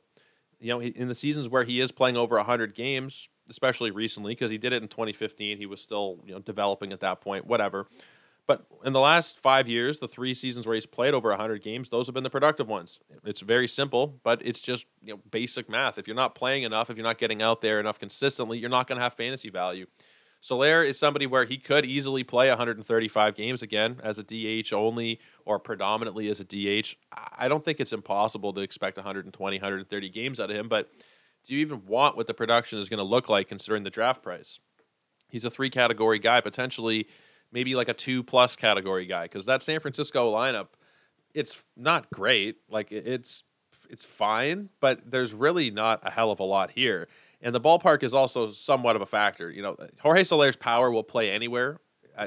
You 0.58 0.68
know, 0.68 0.80
in 0.80 1.08
the 1.08 1.14
seasons 1.14 1.48
where 1.48 1.64
he 1.64 1.80
is 1.80 1.92
playing 1.92 2.16
over 2.16 2.36
100 2.36 2.74
games, 2.74 3.28
especially 3.50 3.90
recently, 3.90 4.32
because 4.32 4.50
he 4.50 4.56
did 4.56 4.72
it 4.72 4.82
in 4.82 4.88
2015, 4.88 5.58
he 5.58 5.66
was 5.66 5.80
still 5.80 6.18
you 6.24 6.32
know 6.32 6.40
developing 6.40 6.92
at 6.92 7.00
that 7.00 7.20
point. 7.20 7.46
Whatever. 7.46 7.86
But 8.46 8.64
in 8.84 8.92
the 8.92 9.00
last 9.00 9.38
five 9.38 9.66
years, 9.66 9.98
the 9.98 10.06
three 10.06 10.32
seasons 10.32 10.66
where 10.66 10.74
he's 10.74 10.86
played 10.86 11.14
over 11.14 11.30
100 11.30 11.62
games, 11.62 11.90
those 11.90 12.06
have 12.06 12.14
been 12.14 12.22
the 12.22 12.30
productive 12.30 12.68
ones. 12.68 13.00
It's 13.24 13.40
very 13.40 13.66
simple, 13.66 14.20
but 14.22 14.40
it's 14.44 14.60
just 14.60 14.86
you 15.02 15.14
know, 15.14 15.20
basic 15.30 15.68
math. 15.68 15.98
If 15.98 16.06
you're 16.06 16.16
not 16.16 16.36
playing 16.36 16.62
enough, 16.62 16.88
if 16.88 16.96
you're 16.96 17.06
not 17.06 17.18
getting 17.18 17.42
out 17.42 17.60
there 17.60 17.80
enough 17.80 17.98
consistently, 17.98 18.58
you're 18.58 18.70
not 18.70 18.86
going 18.86 18.98
to 18.98 19.02
have 19.02 19.14
fantasy 19.14 19.50
value. 19.50 19.86
Soler 20.40 20.84
is 20.84 20.96
somebody 20.96 21.26
where 21.26 21.44
he 21.44 21.56
could 21.56 21.84
easily 21.84 22.22
play 22.22 22.48
135 22.48 23.34
games 23.34 23.62
again 23.62 23.98
as 24.04 24.18
a 24.18 24.22
DH 24.22 24.72
only 24.72 25.18
or 25.44 25.58
predominantly 25.58 26.28
as 26.28 26.38
a 26.38 26.44
DH. 26.44 26.94
I 27.36 27.48
don't 27.48 27.64
think 27.64 27.80
it's 27.80 27.92
impossible 27.92 28.52
to 28.52 28.60
expect 28.60 28.96
120, 28.96 29.56
130 29.56 30.08
games 30.10 30.38
out 30.38 30.50
of 30.50 30.56
him, 30.56 30.68
but 30.68 30.88
do 31.44 31.54
you 31.54 31.60
even 31.60 31.84
want 31.86 32.16
what 32.16 32.28
the 32.28 32.34
production 32.34 32.78
is 32.78 32.88
going 32.88 32.98
to 32.98 33.04
look 33.04 33.28
like 33.28 33.48
considering 33.48 33.82
the 33.82 33.90
draft 33.90 34.22
price? 34.22 34.60
He's 35.30 35.44
a 35.44 35.50
three 35.50 35.70
category 35.70 36.20
guy, 36.20 36.40
potentially– 36.40 37.08
maybe 37.52 37.74
like 37.74 37.88
a 37.88 37.94
two 37.94 38.22
plus 38.22 38.56
category 38.56 39.06
guy 39.06 39.24
because 39.24 39.46
that 39.46 39.62
San 39.62 39.80
Francisco 39.80 40.32
lineup, 40.34 40.68
it's 41.34 41.62
not 41.76 42.10
great. 42.10 42.56
Like 42.68 42.92
it's 42.92 43.44
it's 43.88 44.04
fine, 44.04 44.68
but 44.80 45.10
there's 45.10 45.32
really 45.32 45.70
not 45.70 46.00
a 46.02 46.10
hell 46.10 46.30
of 46.30 46.40
a 46.40 46.44
lot 46.44 46.70
here. 46.70 47.08
And 47.40 47.54
the 47.54 47.60
ballpark 47.60 48.02
is 48.02 48.14
also 48.14 48.50
somewhat 48.50 48.96
of 48.96 49.02
a 49.02 49.06
factor. 49.06 49.50
You 49.50 49.62
know, 49.62 49.76
Jorge 50.00 50.24
Soler's 50.24 50.56
power 50.56 50.90
will 50.90 51.04
play 51.04 51.30
anywhere. 51.30 51.80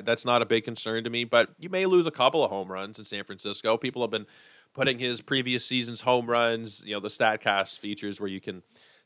That's 0.04 0.24
not 0.24 0.42
a 0.42 0.46
big 0.46 0.64
concern 0.64 1.04
to 1.04 1.10
me, 1.10 1.24
but 1.24 1.50
you 1.58 1.70
may 1.70 1.88
lose 1.88 2.06
a 2.06 2.12
couple 2.12 2.44
of 2.44 2.52
home 2.52 2.72
runs 2.72 3.00
in 3.00 3.06
San 3.06 3.24
Francisco. 3.24 3.76
People 3.76 4.04
have 4.04 4.12
been 4.12 4.28
putting 4.74 5.00
his 5.00 5.20
previous 5.20 5.66
season's 5.66 6.02
home 6.02 6.28
runs, 6.28 6.84
you 6.86 6.94
know, 6.94 7.00
the 7.00 7.10
StatCast 7.10 7.80
features 7.80 8.22
where 8.22 8.30
you 8.30 8.40
can 8.40 8.62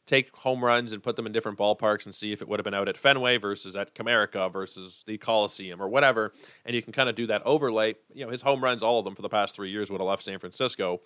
take 0.05 0.35
home 0.35 0.63
runs 0.63 0.91
and 0.91 1.01
put 1.01 1.15
them 1.15 1.25
in 1.25 1.31
different 1.31 1.57
ballparks 1.57 2.05
and 2.05 2.13
see 2.13 2.31
if 2.31 2.41
it 2.41 2.47
would 2.47 2.59
have 2.59 2.65
been 2.65 2.73
out 2.73 2.89
at 2.89 2.97
Fenway 2.97 3.37
versus 3.37 3.75
at 3.75 3.95
Comerica 3.95 4.51
versus 4.51 5.03
the 5.07 5.17
Coliseum 5.17 5.81
or 5.81 5.87
whatever. 5.87 6.33
And 6.65 6.75
you 6.75 6.81
can 6.81 6.91
kind 6.91 7.09
of 7.09 7.15
do 7.15 7.27
that 7.27 7.41
overlay. 7.45 7.95
You 8.13 8.25
know, 8.25 8.31
his 8.31 8.41
home 8.41 8.63
runs, 8.63 8.83
all 8.83 8.99
of 8.99 9.05
them 9.05 9.15
for 9.15 9.21
the 9.21 9.29
past 9.29 9.55
three 9.55 9.69
years 9.69 9.89
would 9.89 10.01
have 10.01 10.07
left 10.07 10.23
San 10.23 10.39
Francisco. 10.39 11.01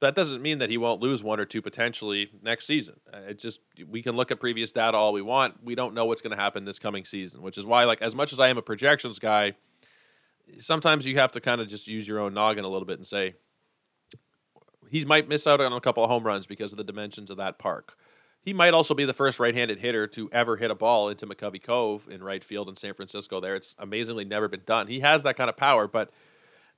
That 0.00 0.14
doesn't 0.16 0.42
mean 0.42 0.58
that 0.58 0.70
he 0.70 0.78
won't 0.78 1.00
lose 1.00 1.22
one 1.22 1.38
or 1.38 1.44
two 1.44 1.62
potentially 1.62 2.30
next 2.42 2.66
season. 2.66 2.98
Uh, 3.12 3.18
it 3.28 3.38
just 3.38 3.60
we 3.88 4.02
can 4.02 4.16
look 4.16 4.32
at 4.32 4.40
previous 4.40 4.72
data 4.72 4.96
all 4.96 5.12
we 5.12 5.22
want. 5.22 5.62
We 5.62 5.74
don't 5.74 5.94
know 5.94 6.06
what's 6.06 6.22
going 6.22 6.36
to 6.36 6.42
happen 6.42 6.64
this 6.64 6.80
coming 6.80 7.04
season, 7.04 7.40
which 7.42 7.56
is 7.56 7.66
why, 7.66 7.84
like, 7.84 8.02
as 8.02 8.14
much 8.14 8.32
as 8.32 8.40
I 8.40 8.48
am 8.48 8.58
a 8.58 8.62
projections 8.62 9.20
guy, 9.20 9.52
sometimes 10.58 11.06
you 11.06 11.18
have 11.18 11.30
to 11.32 11.40
kind 11.40 11.60
of 11.60 11.68
just 11.68 11.86
use 11.86 12.08
your 12.08 12.18
own 12.18 12.34
noggin 12.34 12.64
a 12.64 12.68
little 12.68 12.86
bit 12.86 12.98
and 12.98 13.06
say 13.06 13.34
he 14.90 15.04
might 15.04 15.28
miss 15.28 15.46
out 15.46 15.60
on 15.60 15.72
a 15.72 15.80
couple 15.80 16.02
of 16.02 16.10
home 16.10 16.24
runs 16.24 16.46
because 16.46 16.72
of 16.72 16.78
the 16.78 16.84
dimensions 16.84 17.30
of 17.30 17.36
that 17.36 17.58
park 17.60 17.96
he 18.42 18.52
might 18.52 18.74
also 18.74 18.94
be 18.94 19.04
the 19.04 19.12
first 19.12 19.38
right-handed 19.38 19.78
hitter 19.78 20.06
to 20.08 20.28
ever 20.32 20.56
hit 20.56 20.70
a 20.70 20.74
ball 20.74 21.08
into 21.08 21.26
McCovey 21.26 21.62
Cove 21.62 22.08
in 22.10 22.22
right 22.22 22.42
field 22.42 22.68
in 22.68 22.76
San 22.76 22.94
Francisco. 22.94 23.40
There, 23.40 23.54
it's 23.54 23.74
amazingly 23.78 24.24
never 24.24 24.48
been 24.48 24.62
done. 24.66 24.88
He 24.88 25.00
has 25.00 25.22
that 25.22 25.36
kind 25.36 25.48
of 25.48 25.56
power, 25.56 25.86
but 25.86 26.10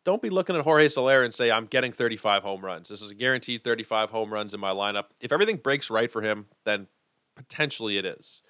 don't 0.05 0.21
be 0.21 0.29
looking 0.31 0.55
at 0.57 0.63
Jorge 0.63 0.89
Soler 0.89 1.23
and 1.23 1.35
say 1.35 1.51
I'm 1.51 1.67
getting 1.67 1.91
35 1.91 2.43
home 2.43 2.63
runs. 2.63 2.91
This 2.91 3.01
is 3.01 3.11
a 3.11 3.15
guaranteed 3.15 3.65
35 3.65 4.11
home 4.11 4.33
runs 4.33 4.53
in 4.53 4.61
my 4.61 4.71
lineup. 4.71 5.07
If 5.21 5.33
everything 5.33 5.57
breaks 5.57 5.89
right 5.89 6.11
for 6.11 6.21
him, 6.21 6.47
then 6.65 6.87
potentially 7.35 7.97
it 7.97 8.05
is. 8.05 8.43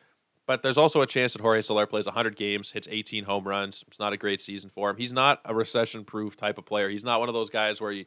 But 0.46 0.62
there's 0.62 0.76
also 0.76 1.00
a 1.00 1.06
chance 1.06 1.32
that 1.32 1.40
Jorge 1.40 1.62
Soler 1.62 1.87
plays 1.87 2.06
100 2.06 2.37
games, 2.37 2.72
hits 2.72 2.88
18 2.90 3.25
home 3.25 3.46
runs. 3.46 3.84
It's 3.87 4.00
not 4.00 4.12
a 4.12 4.16
great 4.16 4.40
season 4.40 4.69
for 4.69 4.90
him. 4.90 4.96
He's 4.96 5.12
not 5.12 5.40
a 5.44 5.55
recession-proof 5.55 6.37
type 6.37 6.58
of 6.58 6.66
player. 6.66 6.90
He's 6.90 7.05
not 7.05 7.20
one 7.20 7.28
of 7.28 7.34
those 7.34 7.49
guys 7.49 7.81
where 7.81 7.93
you 7.93 8.05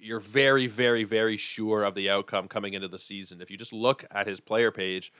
you're 0.00 0.20
very, 0.20 0.66
very, 0.66 1.04
very 1.04 1.36
sure 1.36 1.82
of 1.82 1.94
the 1.94 2.10
outcome 2.10 2.48
coming 2.48 2.74
into 2.74 2.88
the 2.88 2.98
season. 2.98 3.40
If 3.40 3.50
you 3.50 3.56
just 3.56 3.72
look 3.72 4.04
at 4.10 4.26
his 4.26 4.40
player 4.40 4.70
page, 4.70 5.12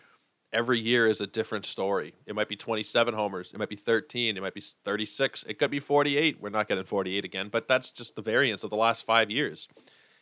every 0.53 0.79
year 0.79 1.07
is 1.07 1.21
a 1.21 1.27
different 1.27 1.67
story. 1.67 2.15
It 2.27 2.35
might 2.35 2.49
be 2.49 2.57
27 2.57 3.15
homers, 3.15 3.53
it 3.53 3.59
might 3.59 3.69
be 3.69 3.77
13, 3.77 4.37
it 4.37 4.41
might 4.41 4.55
be 4.55 4.61
36, 4.61 5.45
it 5.49 5.59
could 5.59 5.71
be 5.71 5.81
48. 5.81 6.41
We're 6.41 6.51
not 6.51 6.69
getting 6.69 6.85
48 6.85 7.25
again, 7.25 7.49
but 7.49 7.69
that's 7.69 7.91
just 7.91 8.17
the 8.17 8.23
variance 8.23 8.65
of 8.65 8.71
the 8.71 8.77
last 8.77 9.05
five 9.05 9.31
years. 9.31 9.69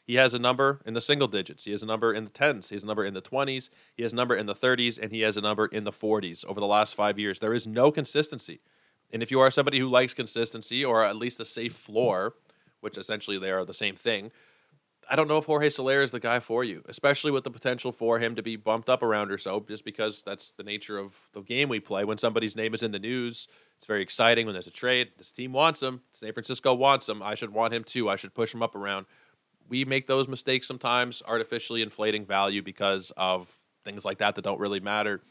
He 0.04 0.14
has 0.14 0.34
a 0.34 0.38
number 0.38 0.80
in 0.86 0.94
the 0.94 1.00
single 1.00 1.26
digits. 1.26 1.64
He 1.64 1.72
has 1.72 1.82
a 1.82 1.86
number 1.86 2.12
in 2.12 2.24
the 2.24 2.30
tens. 2.30 2.68
He 2.68 2.76
has 2.76 2.84
a 2.84 2.86
number 2.86 3.04
in 3.04 3.14
the 3.14 3.22
20s. 3.22 3.70
He 3.96 4.04
has 4.04 4.12
a 4.12 4.16
number 4.16 4.36
in 4.36 4.46
the 4.46 4.54
30s, 4.54 5.00
and 5.00 5.10
he 5.10 5.22
has 5.22 5.36
a 5.36 5.40
number 5.40 5.66
in 5.66 5.82
the 5.82 5.90
40s 5.90 6.44
over 6.44 6.60
the 6.60 6.66
last 6.66 6.94
five 6.94 7.18
years. 7.18 7.40
There 7.40 7.54
is 7.54 7.66
no 7.66 7.90
consistency. 7.90 8.60
And 9.12 9.20
if 9.20 9.32
you 9.32 9.40
are 9.40 9.50
somebody 9.50 9.80
who 9.80 9.88
likes 9.88 10.14
consistency 10.14 10.84
or 10.84 11.02
at 11.02 11.16
least 11.16 11.40
a 11.40 11.44
safe 11.44 11.72
floor, 11.72 12.34
which 12.80 12.98
essentially 12.98 13.38
they 13.38 13.50
are 13.50 13.64
the 13.64 13.74
same 13.74 13.96
thing. 13.96 14.30
I 15.08 15.16
don't 15.16 15.28
know 15.28 15.38
if 15.38 15.44
Jorge 15.44 15.70
Soler 15.70 16.02
is 16.02 16.10
the 16.10 16.20
guy 16.20 16.40
for 16.40 16.64
you, 16.64 16.82
especially 16.88 17.30
with 17.30 17.44
the 17.44 17.50
potential 17.50 17.92
for 17.92 18.18
him 18.18 18.34
to 18.34 18.42
be 18.42 18.56
bumped 18.56 18.88
up 18.88 19.02
around 19.02 19.30
or 19.30 19.38
so, 19.38 19.64
just 19.68 19.84
because 19.84 20.22
that's 20.22 20.50
the 20.52 20.64
nature 20.64 20.98
of 20.98 21.16
the 21.32 21.42
game 21.42 21.68
we 21.68 21.80
play. 21.80 22.04
When 22.04 22.18
somebody's 22.18 22.56
name 22.56 22.74
is 22.74 22.82
in 22.82 22.92
the 22.92 22.98
news, 22.98 23.46
it's 23.78 23.86
very 23.86 24.02
exciting 24.02 24.46
when 24.46 24.54
there's 24.54 24.66
a 24.66 24.72
trade. 24.72 25.12
This 25.16 25.30
team 25.30 25.52
wants 25.52 25.82
him. 25.82 26.00
San 26.12 26.32
Francisco 26.32 26.74
wants 26.74 27.08
him. 27.08 27.22
I 27.22 27.34
should 27.34 27.52
want 27.52 27.72
him 27.72 27.84
too. 27.84 28.08
I 28.08 28.16
should 28.16 28.34
push 28.34 28.52
him 28.52 28.62
up 28.62 28.74
around. 28.74 29.06
We 29.68 29.84
make 29.84 30.06
those 30.06 30.28
mistakes 30.28 30.66
sometimes, 30.66 31.22
artificially 31.26 31.82
inflating 31.82 32.24
value 32.24 32.62
because 32.62 33.12
of 33.16 33.52
things 33.84 34.04
like 34.04 34.18
that 34.18 34.34
that 34.34 34.42
don't 34.42 34.60
really 34.60 34.80
matter. 34.80 35.22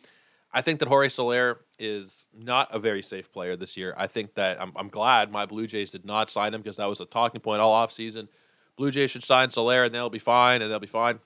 I 0.54 0.62
think 0.62 0.80
that 0.80 0.88
Jorge 0.88 1.10
Soler 1.10 1.60
is 1.80 2.28
not 2.34 2.74
a 2.74 2.80
very 2.80 3.02
safe 3.02 3.32
player 3.32 3.58
this 3.58 3.76
year. 3.76 3.94
I 3.98 4.08
think 4.08 4.36
that 4.36 4.62
I'm, 4.62 4.72
I'm 4.78 4.88
glad 4.88 5.30
my 5.30 5.46
Blue 5.46 5.68
Jays 5.68 5.92
did 5.92 6.06
not 6.06 6.30
sign 6.30 6.54
him 6.54 6.62
because 6.62 6.78
that 6.78 6.88
was 6.88 7.02
a 7.02 7.06
talking 7.06 7.42
point 7.42 7.62
all 7.62 7.86
offseason. 7.86 8.30
Blue 8.78 8.92
Jays 8.92 9.12
should 9.12 9.24
sign 9.24 9.52
Soler 9.52 9.84
and 9.84 9.94
they'll 9.94 10.10
be 10.10 10.20
fine 10.20 10.62
and 10.62 10.72
they'll 10.72 10.80
be 10.80 10.88
fine. 10.88 11.20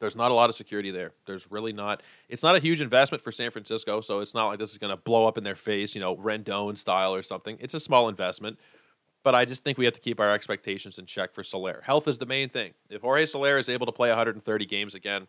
There's 0.00 0.16
not 0.16 0.32
a 0.32 0.34
lot 0.34 0.50
of 0.50 0.56
security 0.56 0.90
there. 0.90 1.12
There's 1.26 1.48
really 1.48 1.72
not. 1.72 2.02
It's 2.28 2.42
not 2.42 2.56
a 2.56 2.58
huge 2.58 2.80
investment 2.80 3.22
for 3.22 3.30
San 3.30 3.52
Francisco, 3.52 4.00
so 4.00 4.18
it's 4.18 4.34
not 4.34 4.48
like 4.48 4.58
this 4.58 4.72
is 4.72 4.78
going 4.78 4.90
to 4.90 4.96
blow 4.96 5.28
up 5.28 5.38
in 5.38 5.44
their 5.44 5.54
face, 5.54 5.94
you 5.94 6.00
know, 6.00 6.16
Rendon 6.16 6.76
style 6.76 7.14
or 7.14 7.22
something. 7.22 7.56
It's 7.60 7.74
a 7.74 7.78
small 7.78 8.08
investment, 8.08 8.58
but 9.22 9.36
I 9.36 9.44
just 9.44 9.62
think 9.62 9.78
we 9.78 9.84
have 9.84 9.94
to 9.94 10.00
keep 10.00 10.18
our 10.18 10.32
expectations 10.32 10.98
in 10.98 11.06
check 11.06 11.32
for 11.32 11.44
Soler. 11.44 11.82
Health 11.84 12.08
is 12.08 12.18
the 12.18 12.26
main 12.26 12.48
thing. 12.48 12.72
If 12.90 13.02
Jorge 13.02 13.26
Soler 13.26 13.58
is 13.58 13.68
able 13.68 13.86
to 13.86 13.92
play 13.92 14.08
130 14.08 14.66
games 14.66 14.96
again, 14.96 15.28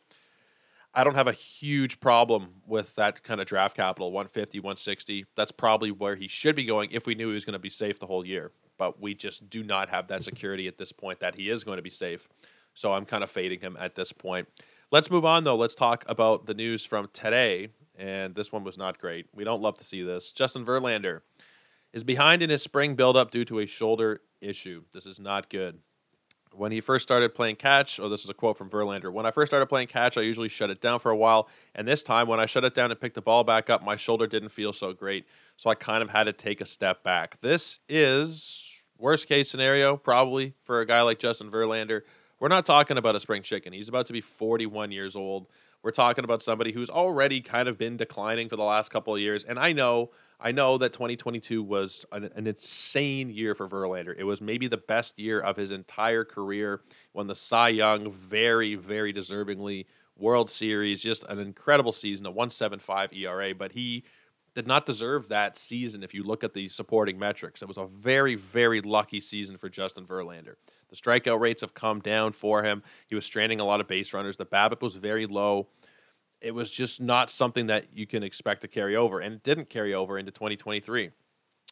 I 0.95 1.03
don't 1.03 1.15
have 1.15 1.27
a 1.27 1.33
huge 1.33 1.99
problem 1.99 2.61
with 2.65 2.95
that 2.95 3.21
kind 3.21 3.41
of 3.41 3.45
draft 3.45 3.75
capital 3.75 4.11
150, 4.11 4.59
160. 4.59 5.25
That's 5.35 5.51
probably 5.51 5.91
where 5.91 6.15
he 6.15 6.27
should 6.27 6.55
be 6.55 6.65
going 6.65 6.89
if 6.91 7.05
we 7.05 7.13
knew 7.13 7.27
he 7.27 7.33
was 7.35 7.45
going 7.45 7.53
to 7.53 7.59
be 7.59 7.69
safe 7.69 7.99
the 7.99 8.07
whole 8.07 8.25
year. 8.25 8.51
But 8.77 8.99
we 9.01 9.13
just 9.13 9.49
do 9.49 9.63
not 9.63 9.89
have 9.89 10.07
that 10.07 10.23
security 10.23 10.67
at 10.67 10.77
this 10.77 10.91
point 10.91 11.19
that 11.19 11.35
he 11.35 11.49
is 11.49 11.63
going 11.63 11.77
to 11.77 11.83
be 11.83 11.89
safe. 11.89 12.27
So 12.73 12.93
I'm 12.93 13.05
kind 13.05 13.23
of 13.23 13.29
fading 13.29 13.61
him 13.61 13.77
at 13.79 13.95
this 13.95 14.11
point. 14.11 14.47
Let's 14.91 15.09
move 15.11 15.25
on, 15.25 15.43
though. 15.43 15.55
Let's 15.55 15.75
talk 15.75 16.03
about 16.07 16.45
the 16.45 16.53
news 16.53 16.83
from 16.85 17.09
today. 17.13 17.69
And 17.95 18.33
this 18.33 18.51
one 18.51 18.63
was 18.63 18.77
not 18.77 18.97
great. 18.99 19.27
We 19.33 19.43
don't 19.43 19.61
love 19.61 19.77
to 19.77 19.83
see 19.83 20.01
this. 20.01 20.31
Justin 20.31 20.65
Verlander 20.65 21.21
is 21.93 22.03
behind 22.03 22.41
in 22.41 22.49
his 22.49 22.63
spring 22.63 22.95
buildup 22.95 23.29
due 23.29 23.45
to 23.45 23.59
a 23.59 23.67
shoulder 23.67 24.21
issue. 24.41 24.83
This 24.91 25.05
is 25.05 25.19
not 25.19 25.49
good. 25.49 25.79
when 26.55 26.71
he 26.71 26.81
first 26.81 27.03
started 27.03 27.33
playing 27.33 27.55
catch, 27.55 27.99
oh, 27.99 28.09
this 28.09 28.23
is 28.23 28.29
a 28.29 28.33
quote 28.33 28.57
from 28.57 28.69
Verlander. 28.69 29.11
When 29.11 29.25
I 29.25 29.31
first 29.31 29.49
started 29.49 29.65
playing 29.67 29.87
catch, 29.87 30.17
I 30.17 30.21
usually 30.21 30.49
shut 30.49 30.69
it 30.69 30.81
down 30.81 30.99
for 30.99 31.11
a 31.11 31.15
while. 31.15 31.49
And 31.75 31.87
this 31.87 32.03
time, 32.03 32.27
when 32.27 32.39
I 32.39 32.45
shut 32.45 32.63
it 32.63 32.75
down 32.75 32.91
and 32.91 32.99
picked 32.99 33.15
the 33.15 33.21
ball 33.21 33.43
back 33.43 33.69
up, 33.69 33.83
my 33.83 33.95
shoulder 33.95 34.27
didn't 34.27 34.49
feel 34.49 34.73
so 34.73 34.93
great. 34.93 35.25
So 35.57 35.69
I 35.69 35.75
kind 35.75 36.03
of 36.03 36.09
had 36.09 36.25
to 36.25 36.33
take 36.33 36.61
a 36.61 36.65
step 36.65 37.03
back. 37.03 37.39
This 37.41 37.79
is 37.89 38.62
worst 39.03 39.27
case 39.27 39.49
scenario, 39.49 39.97
probably, 39.97 40.53
for 40.63 40.79
a 40.79 40.85
guy 40.85 41.01
like 41.01 41.19
Justin 41.19 41.51
Verlander. 41.51 42.03
We're 42.39 42.47
not 42.47 42.65
talking 42.65 42.97
about 42.97 43.17
a 43.17 43.19
spring 43.19 43.41
chicken. 43.41 43.73
He's 43.73 43.89
about 43.89 44.05
to 44.05 44.13
be 44.13 44.21
41 44.21 44.93
years 44.93 45.13
old. 45.13 45.47
We're 45.83 45.91
talking 45.91 46.23
about 46.23 46.41
somebody 46.41 46.71
who's 46.71 46.89
already 46.89 47.41
kind 47.41 47.67
of 47.67 47.77
been 47.77 47.97
declining 47.97 48.47
for 48.47 48.55
the 48.55 48.63
last 48.63 48.91
couple 48.91 49.13
of 49.13 49.19
years. 49.19 49.43
And 49.43 49.59
I 49.59 49.73
know 49.73 50.11
I 50.39 50.53
know 50.53 50.77
that 50.77 50.93
2022 50.93 51.61
was 51.61 52.05
an, 52.13 52.29
an, 52.35 52.47
insane 52.47 53.29
year 53.29 53.55
for 53.55 53.67
Verlander. 53.67 54.13
It 54.17 54.23
was 54.23 54.41
maybe 54.41 54.67
the 54.67 54.77
best 54.77 55.19
year 55.19 55.39
of 55.39 55.55
his 55.55 55.71
entire 55.71 56.25
career. 56.25 56.81
Won 57.13 57.27
the 57.27 57.35
Cy 57.35 57.69
Young 57.69 58.11
very, 58.11 58.75
very 58.75 59.13
deservingly. 59.13 59.85
World 60.17 60.49
Series, 60.49 61.01
just 61.01 61.23
an 61.25 61.39
incredible 61.39 61.91
season, 61.91 62.25
a 62.25 62.31
1.75 62.31 63.17
ERA. 63.17 63.55
But 63.55 63.71
he 63.71 64.03
did 64.55 64.67
not 64.67 64.85
deserve 64.85 65.29
that 65.29 65.57
season 65.57 66.03
if 66.03 66.13
you 66.13 66.23
look 66.23 66.43
at 66.43 66.53
the 66.53 66.69
supporting 66.69 67.17
metrics. 67.17 67.61
It 67.61 67.67
was 67.67 67.77
a 67.77 67.87
very, 67.87 68.35
very 68.35 68.81
lucky 68.81 69.19
season 69.19 69.57
for 69.57 69.69
Justin 69.69 70.05
Verlander. 70.05 70.55
The 70.89 70.95
strikeout 70.95 71.39
rates 71.39 71.61
have 71.61 71.73
come 71.73 71.99
down 71.99 72.33
for 72.33 72.63
him. 72.63 72.83
He 73.07 73.15
was 73.15 73.25
stranding 73.25 73.59
a 73.59 73.65
lot 73.65 73.79
of 73.79 73.87
base 73.87 74.13
runners. 74.13 74.37
The 74.37 74.45
BABIP 74.45 74.81
was 74.81 74.95
very 74.95 75.25
low 75.25 75.67
it 76.43 76.53
was 76.53 76.69
just 76.69 77.01
not 77.01 77.29
something 77.29 77.67
that 77.67 77.85
you 77.95 78.05
can 78.05 78.21
expect 78.21 78.61
to 78.61 78.67
carry 78.67 78.95
over, 78.95 79.19
and 79.19 79.35
it 79.35 79.43
didn't 79.43 79.69
carry 79.69 79.93
over 79.93 80.19
into 80.19 80.31
2023. 80.31 81.11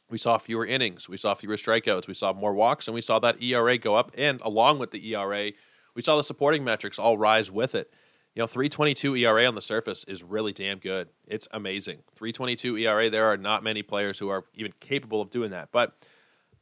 We 0.09 0.17
saw 0.17 0.37
fewer 0.37 0.65
innings, 0.65 1.09
we 1.09 1.17
saw 1.17 1.33
fewer 1.33 1.57
strikeouts, 1.57 2.07
we 2.07 2.13
saw 2.13 2.33
more 2.33 2.53
walks, 2.53 2.87
and 2.87 2.95
we 2.95 3.01
saw 3.01 3.19
that 3.19 3.43
ERA 3.43 3.77
go 3.77 3.95
up. 3.95 4.11
And 4.17 4.39
along 4.41 4.79
with 4.79 4.91
the 4.91 5.13
ERA, 5.13 5.51
we 5.93 6.01
saw 6.01 6.15
the 6.15 6.23
supporting 6.23 6.63
metrics 6.63 6.97
all 6.97 7.17
rise 7.17 7.51
with 7.51 7.75
it. 7.75 7.93
You 8.35 8.41
know, 8.41 8.47
322 8.47 9.15
ERA 9.17 9.45
on 9.45 9.55
the 9.55 9.61
surface 9.61 10.05
is 10.05 10.23
really 10.23 10.53
damn 10.53 10.79
good. 10.79 11.09
It's 11.27 11.49
amazing. 11.51 11.99
322 12.15 12.77
ERA, 12.77 13.09
there 13.09 13.25
are 13.25 13.37
not 13.37 13.63
many 13.63 13.81
players 13.81 14.19
who 14.19 14.29
are 14.29 14.45
even 14.53 14.73
capable 14.79 15.21
of 15.21 15.31
doing 15.31 15.51
that. 15.51 15.69
But 15.71 15.97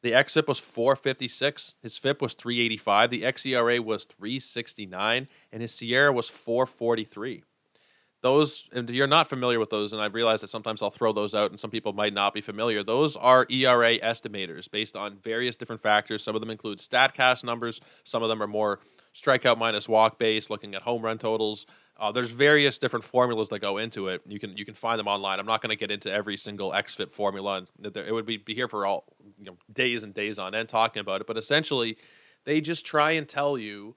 the 0.02 0.12
xFIP 0.12 0.48
was 0.48 0.60
456, 0.60 1.76
his 1.82 1.98
FIP 1.98 2.22
was 2.22 2.34
385, 2.34 3.10
the 3.10 3.22
xERA 3.22 3.80
was 3.84 4.06
369, 4.06 5.28
and 5.52 5.62
his 5.62 5.74
SIERA 5.74 6.14
was 6.14 6.30
443 6.30 7.44
those 8.22 8.68
and 8.74 8.90
you're 8.90 9.08
not 9.08 9.28
familiar 9.28 9.60
with 9.60 9.70
those 9.70 9.94
and 9.94 10.02
i 10.02 10.06
realize 10.08 10.42
that 10.42 10.50
sometimes 10.50 10.82
i'll 10.82 10.90
throw 10.90 11.14
those 11.14 11.34
out 11.34 11.52
and 11.52 11.60
some 11.60 11.72
people 11.72 11.94
might 11.94 12.14
not 12.14 12.34
be 12.34 12.42
familiar 12.42 12.84
those 12.84 13.16
are 13.16 13.46
era 13.50 13.98
estimators 14.00 14.70
based 14.70 14.96
on 14.96 15.18
various 15.24 15.56
different 15.56 15.82
factors 15.82 16.24
some 16.24 16.36
of 16.36 16.42
them 16.42 16.50
include 16.50 16.80
statcast 16.80 17.44
numbers 17.44 17.80
some 18.04 18.22
of 18.22 18.30
them 18.30 18.42
are 18.44 18.48
more 18.48 18.80
strikeout 19.22 19.58
minus 19.58 19.90
walk 19.90 20.18
base, 20.20 20.50
looking 20.50 20.76
at 20.76 20.84
home 20.84 21.02
run 21.02 21.18
totals. 21.18 21.66
Uh, 21.98 22.12
there's 22.12 22.30
various 22.30 22.78
different 22.78 23.04
formulas 23.04 23.50
that 23.50 23.60
go 23.60 23.78
into 23.78 24.08
it. 24.08 24.22
You 24.26 24.40
can 24.40 24.56
you 24.56 24.66
can 24.66 24.74
find 24.74 25.00
them 25.00 25.08
online. 25.08 25.40
I'm 25.40 25.46
not 25.46 25.62
going 25.62 25.72
to 25.72 25.76
get 25.76 25.92
into 25.92 26.12
every 26.12 26.38
single 26.38 26.72
xfip 26.72 27.12
formula. 27.12 27.68
It 27.84 28.14
would 28.14 28.26
be, 28.26 28.38
be 28.38 28.56
here 28.56 28.68
for 28.68 28.86
all 28.86 29.06
you 29.38 29.46
know 29.46 29.58
days 29.72 30.04
and 30.04 30.14
days 30.14 30.40
on 30.40 30.56
end 30.56 30.70
talking 30.70 31.02
about 31.02 31.22
it. 31.22 31.28
But 31.28 31.38
essentially 31.38 31.98
they 32.46 32.62
just 32.62 32.86
try 32.86 33.12
and 33.12 33.28
tell 33.28 33.58
you 33.58 33.96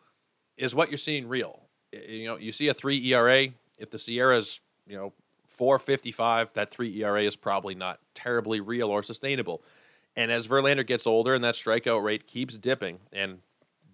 is 0.56 0.74
what 0.74 0.90
you're 0.90 0.98
seeing 0.98 1.28
real? 1.28 1.60
You 1.92 2.26
know 2.26 2.36
you 2.36 2.50
see 2.50 2.68
a 2.68 2.74
3 2.74 2.98
era 3.12 3.48
if 3.78 3.90
the 3.90 3.98
SIERA's 3.98 4.60
you 4.86 4.96
know, 4.96 5.12
455, 5.48 6.52
that 6.54 6.70
3 6.70 7.02
ERA 7.02 7.22
is 7.22 7.36
probably 7.36 7.74
not 7.74 8.00
terribly 8.14 8.60
real 8.60 8.88
or 8.88 9.02
sustainable. 9.02 9.62
And 10.16 10.30
as 10.30 10.46
Verlander 10.46 10.86
gets 10.86 11.06
older 11.06 11.34
and 11.34 11.42
that 11.44 11.54
strikeout 11.54 12.02
rate 12.02 12.26
keeps 12.26 12.56
dipping, 12.58 12.98
and 13.12 13.38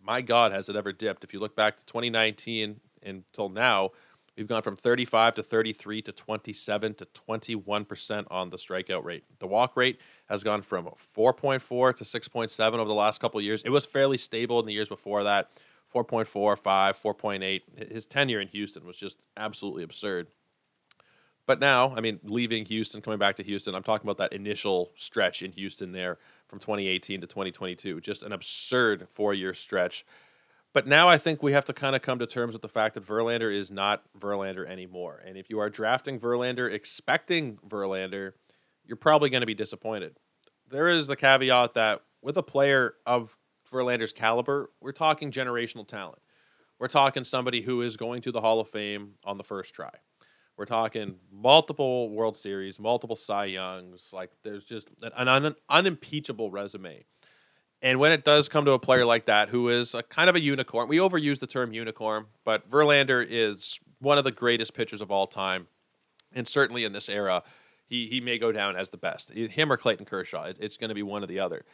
my 0.09 0.23
God, 0.23 0.53
has 0.53 0.71
it 0.71 0.75
ever 0.75 0.91
dipped? 0.91 1.23
If 1.23 1.35
you 1.35 1.38
look 1.38 1.55
back 1.55 1.77
to 1.77 1.85
2019 1.85 2.81
until 3.03 3.50
now, 3.50 3.91
we've 4.38 4.47
gone 4.47 4.62
from 4.62 4.75
35 4.75 5.35
to 5.35 5.43
33 5.43 6.00
to 6.00 6.12
27 6.12 6.95
to 6.95 7.05
21% 7.05 8.27
on 8.31 8.49
the 8.49 8.57
strikeout 8.57 9.05
rate. 9.05 9.25
The 9.38 9.47
walk 9.47 9.77
rate 9.77 10.00
has 10.31 10.43
gone 10.43 10.62
from 10.62 10.88
4.4 11.15 11.95
to 11.97 12.05
6.7 12.05 12.73
over 12.73 12.85
the 12.87 12.95
last 12.95 13.21
couple 13.21 13.38
years. 13.43 13.62
It 13.65 13.69
was 13.69 13.85
fairly 13.85 14.17
stable 14.17 14.59
in 14.61 14.65
the 14.65 14.73
years 14.73 14.88
before 14.88 15.25
that. 15.25 15.50
4.4, 15.95 16.59
5, 16.59 17.03
4.8. 17.03 17.93
His 17.93 18.07
tenure 18.07 18.41
in 18.41 18.49
Houston 18.49 18.87
was 18.87 18.97
just 18.97 19.19
absolutely 19.37 19.83
absurd. 19.83 20.29
But 21.45 21.61
now, 21.61 21.95
I 21.95 22.00
mean, 22.00 22.21
leaving 22.25 22.65
Houston, 22.67 23.03
coming 23.03 23.19
back 23.19 23.37
to 23.37 23.43
Houston, 23.43 23.75
I'm 23.75 23.83
talking 23.83 24.07
about 24.07 24.19
that 24.19 24.35
initial 24.35 24.91
stretch 24.97 25.43
in 25.43 25.53
Houston 25.53 25.93
there 25.93 26.19
from 26.49 26.59
2018 26.59 27.21
to 27.21 27.26
2022. 27.26 28.00
Just 28.00 28.23
an 28.23 28.33
absurd 28.33 29.07
four 29.14 29.35
year 29.35 29.55
stretch. 29.55 30.05
But 30.75 30.87
now 30.87 31.09
I 31.09 31.19
think 31.19 31.43
we 31.43 31.52
have 31.52 31.64
to 31.67 31.73
kind 31.73 31.97
of 31.97 32.02
come 32.02 32.19
to 32.19 32.26
terms 32.26 32.52
with 32.52 32.62
the 32.62 32.69
fact 32.69 32.95
that 32.95 33.07
Verlander 33.07 33.52
is 33.52 33.71
not 33.71 34.02
Verlander 34.19 34.69
anymore. 34.69 35.21
And 35.25 35.37
if 35.37 35.49
you 35.49 35.59
are 35.61 35.71
drafting 35.71 36.21
Verlander 36.21 36.71
expecting 36.71 37.59
Verlander, 37.67 38.33
you're 38.85 38.97
probably 38.97 39.31
going 39.31 39.40
to 39.40 39.47
be 39.47 39.55
disappointed. 39.55 40.17
There 40.69 40.88
is 40.88 41.07
the 41.07 41.17
caveat 41.17 41.75
that 41.75 42.02
with 42.23 42.37
a 42.37 42.43
player 42.43 42.95
of 43.07 43.37
Verlander's 43.71 44.12
caliber, 44.12 44.71
we're 44.81 44.93
talking 44.93 45.31
generational 45.31 45.87
talent. 45.87 46.21
We're 46.78 46.88
talking 46.88 47.25
somebody 47.25 47.62
who 47.62 47.83
is 47.83 47.97
going 47.97 48.23
to 48.23 48.33
the 48.33 48.40
Hall 48.40 48.61
of 48.61 48.69
Fame 48.69 49.14
on 49.25 49.37
the 49.37 49.45
first 49.45 49.75
try. 49.75 49.90
We're 50.59 50.65
talking 50.65 51.15
multiple 51.33 52.11
World 52.11 52.37
Series, 52.37 52.81
multiple 52.81 53.15
Cy 53.15 53.45
Youngs. 53.45 54.09
Like 54.12 54.31
there's 54.43 54.65
just 54.65 54.88
an 55.03 55.29
un- 55.29 55.55
unimpeachable 55.69 56.50
resume. 56.50 57.05
And 57.81 58.00
when 58.00 58.11
it 58.11 58.25
does 58.25 58.49
come 58.49 58.65
to 58.65 58.73
a 58.73 58.79
player 58.79 59.05
like 59.05 59.27
that, 59.27 59.50
who 59.50 59.69
is 59.69 59.95
a 59.95 60.03
kind 60.03 60.29
of 60.29 60.35
a 60.35 60.41
unicorn, 60.41 60.88
we 60.88 60.97
overuse 60.97 61.38
the 61.38 61.47
term 61.47 61.73
unicorn, 61.73 62.27
but 62.45 62.69
Verlander 62.69 63.25
is 63.27 63.79
one 64.00 64.19
of 64.19 64.25
the 64.25 64.33
greatest 64.33 64.75
pitchers 64.75 65.00
of 65.00 65.12
all 65.12 65.29
time, 65.29 65.69
and 66.35 66.49
certainly 66.49 66.83
in 66.83 66.93
this 66.93 67.09
era, 67.09 67.45
he 67.87 68.09
he 68.09 68.21
may 68.21 68.37
go 68.37 68.50
down 68.50 68.75
as 68.75 68.91
the 68.91 68.97
best. 68.97 69.33
Him 69.33 69.71
or 69.71 69.77
Clayton 69.77 70.07
Kershaw, 70.07 70.53
it's 70.59 70.77
going 70.77 70.88
to 70.88 70.95
be 70.95 71.05
one 71.05 71.23
or 71.23 71.29
the 71.29 71.38
other 71.38 71.65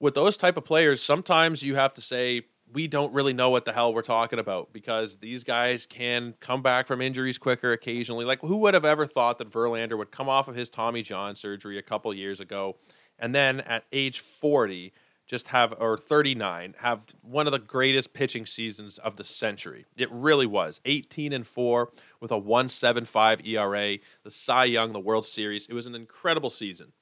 with 0.00 0.14
those 0.14 0.36
type 0.36 0.56
of 0.56 0.64
players, 0.64 1.02
sometimes 1.02 1.62
you 1.62 1.76
have 1.76 1.92
to 1.94 2.00
say 2.00 2.42
we 2.72 2.86
don't 2.86 3.12
really 3.12 3.32
know 3.32 3.50
what 3.50 3.64
the 3.64 3.72
hell 3.72 3.92
we're 3.92 4.02
talking 4.02 4.38
about 4.38 4.72
because 4.72 5.16
these 5.16 5.44
guys 5.44 5.86
can 5.86 6.34
come 6.40 6.62
back 6.62 6.86
from 6.86 7.00
injuries 7.00 7.38
quicker 7.38 7.72
occasionally. 7.72 8.24
Like 8.24 8.40
who 8.40 8.56
would 8.58 8.74
have 8.74 8.84
ever 8.84 9.06
thought 9.06 9.38
that 9.38 9.50
Verlander 9.50 9.98
would 9.98 10.10
come 10.10 10.28
off 10.28 10.48
of 10.48 10.54
his 10.54 10.70
Tommy 10.70 11.02
John 11.02 11.36
surgery 11.36 11.78
a 11.78 11.82
couple 11.82 12.12
years 12.14 12.40
ago 12.40 12.76
and 13.18 13.34
then 13.34 13.60
at 13.60 13.84
age 13.92 14.20
40 14.20 14.92
just 15.26 15.48
have 15.48 15.72
or 15.78 15.96
39 15.96 16.74
have 16.78 17.04
one 17.22 17.46
of 17.46 17.52
the 17.52 17.58
greatest 17.60 18.12
pitching 18.12 18.44
seasons 18.44 18.98
of 18.98 19.16
the 19.16 19.22
century. 19.22 19.86
It 19.96 20.10
really 20.10 20.46
was. 20.46 20.80
18 20.84 21.32
and 21.32 21.46
4 21.46 21.92
with 22.20 22.32
a 22.32 22.40
1.75 22.40 23.46
ERA, 23.46 23.98
the 24.24 24.30
Cy 24.30 24.64
Young, 24.64 24.92
the 24.92 24.98
World 24.98 25.24
Series. 25.24 25.66
It 25.66 25.74
was 25.74 25.86
an 25.86 25.94
incredible 25.94 26.50
season. 26.50 26.92